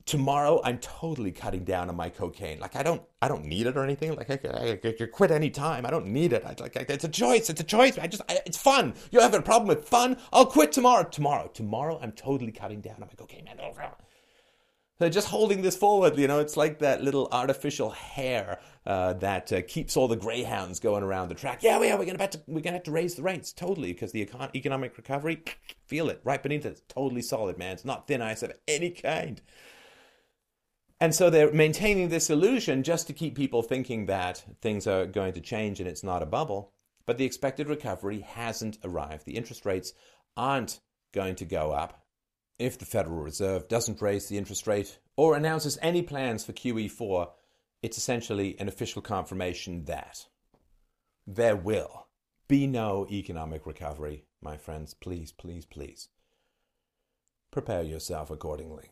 Tomorrow 0.05 0.61
I'm 0.63 0.79
totally 0.79 1.31
cutting 1.31 1.63
down 1.63 1.89
on 1.89 1.95
my 1.95 2.09
cocaine. 2.09 2.59
Like 2.59 2.75
I 2.75 2.83
don't, 2.83 3.01
I 3.21 3.27
don't 3.27 3.45
need 3.45 3.67
it 3.67 3.77
or 3.77 3.83
anything. 3.83 4.15
Like 4.15 4.29
I 4.29 4.37
could, 4.37 4.55
I 4.55 4.75
could 4.75 5.11
quit 5.11 5.31
any 5.31 5.49
time. 5.49 5.85
I 5.85 5.91
don't 5.91 6.07
need 6.07 6.33
it. 6.33 6.43
I, 6.45 6.55
like 6.59 6.75
it's 6.75 7.05
a 7.05 7.09
choice. 7.09 7.49
It's 7.49 7.61
a 7.61 7.63
choice. 7.63 7.97
I 7.97 8.07
just, 8.07 8.21
I, 8.27 8.39
it's 8.45 8.57
fun. 8.57 8.93
You 9.11 9.21
have 9.21 9.33
a 9.33 9.41
problem 9.41 9.67
with 9.67 9.87
fun? 9.87 10.17
I'll 10.31 10.45
quit 10.45 10.71
tomorrow. 10.71 11.03
Tomorrow, 11.03 11.49
tomorrow, 11.53 11.99
I'm 12.01 12.11
totally 12.11 12.51
cutting 12.51 12.81
down 12.81 12.95
on 12.95 13.01
my 13.01 13.07
cocaine. 13.07 13.47
Okay, 13.47 13.57
man. 13.57 13.91
So 14.99 15.09
just 15.09 15.27
holding 15.27 15.61
this 15.61 15.75
forward, 15.75 16.17
you 16.17 16.27
know, 16.27 16.39
it's 16.39 16.55
like 16.55 16.79
that 16.79 17.03
little 17.03 17.27
artificial 17.31 17.89
hare 17.89 18.59
uh, 18.85 19.13
that 19.13 19.51
uh, 19.51 19.61
keeps 19.67 19.97
all 19.97 20.07
the 20.07 20.15
greyhounds 20.15 20.79
going 20.79 21.03
around 21.03 21.29
the 21.29 21.35
track. 21.35 21.63
Yeah, 21.63 21.81
yeah, 21.81 21.95
we're 21.95 22.05
gonna 22.05 22.21
have 22.21 22.29
to, 22.31 22.41
we're 22.45 22.61
gonna 22.61 22.77
have 22.77 22.83
to 22.83 22.91
raise 22.91 23.15
the 23.15 23.23
rates 23.23 23.51
totally 23.51 23.91
because 23.91 24.11
the 24.11 24.25
econ- 24.25 24.55
economic 24.55 24.95
recovery, 24.95 25.43
feel 25.87 26.09
it 26.09 26.21
right 26.23 26.41
beneath 26.43 26.65
it. 26.65 26.69
It's 26.73 26.81
totally 26.87 27.21
solid, 27.23 27.57
man. 27.57 27.73
It's 27.73 27.85
not 27.85 28.07
thin 28.07 28.21
ice 28.21 28.43
of 28.43 28.53
any 28.67 28.91
kind. 28.91 29.41
And 31.03 31.13
so 31.13 31.29
they're 31.29 31.51
maintaining 31.51 32.07
this 32.07 32.29
illusion 32.29 32.81
just 32.81 33.07
to 33.07 33.13
keep 33.13 33.35
people 33.35 33.61
thinking 33.61 34.05
that 34.05 34.41
things 34.61 34.87
are 34.87 35.05
going 35.05 35.33
to 35.33 35.41
change 35.41 35.81
and 35.81 35.89
it's 35.89 36.01
not 36.01 36.23
a 36.23 36.25
bubble. 36.25 36.71
But 37.05 37.17
the 37.17 37.25
expected 37.25 37.67
recovery 37.67 38.21
hasn't 38.21 38.77
arrived. 38.85 39.25
The 39.25 39.35
interest 39.35 39.65
rates 39.65 39.91
aren't 40.37 40.79
going 41.11 41.35
to 41.35 41.45
go 41.45 41.73
up 41.73 42.05
if 42.57 42.79
the 42.79 42.85
Federal 42.85 43.21
Reserve 43.21 43.67
doesn't 43.67 44.01
raise 44.01 44.29
the 44.29 44.37
interest 44.37 44.65
rate 44.65 44.97
or 45.17 45.35
announces 45.35 45.77
any 45.81 46.03
plans 46.03 46.45
for 46.45 46.53
QE4. 46.53 47.31
It's 47.81 47.97
essentially 47.97 48.57
an 48.57 48.69
official 48.69 49.01
confirmation 49.01 49.83
that 49.83 50.27
there 51.27 51.57
will 51.57 52.07
be 52.47 52.65
no 52.65 53.07
economic 53.11 53.65
recovery, 53.65 54.23
my 54.41 54.55
friends. 54.55 54.93
Please, 54.93 55.33
please, 55.33 55.65
please 55.65 56.07
prepare 57.51 57.83
yourself 57.83 58.31
accordingly. 58.31 58.89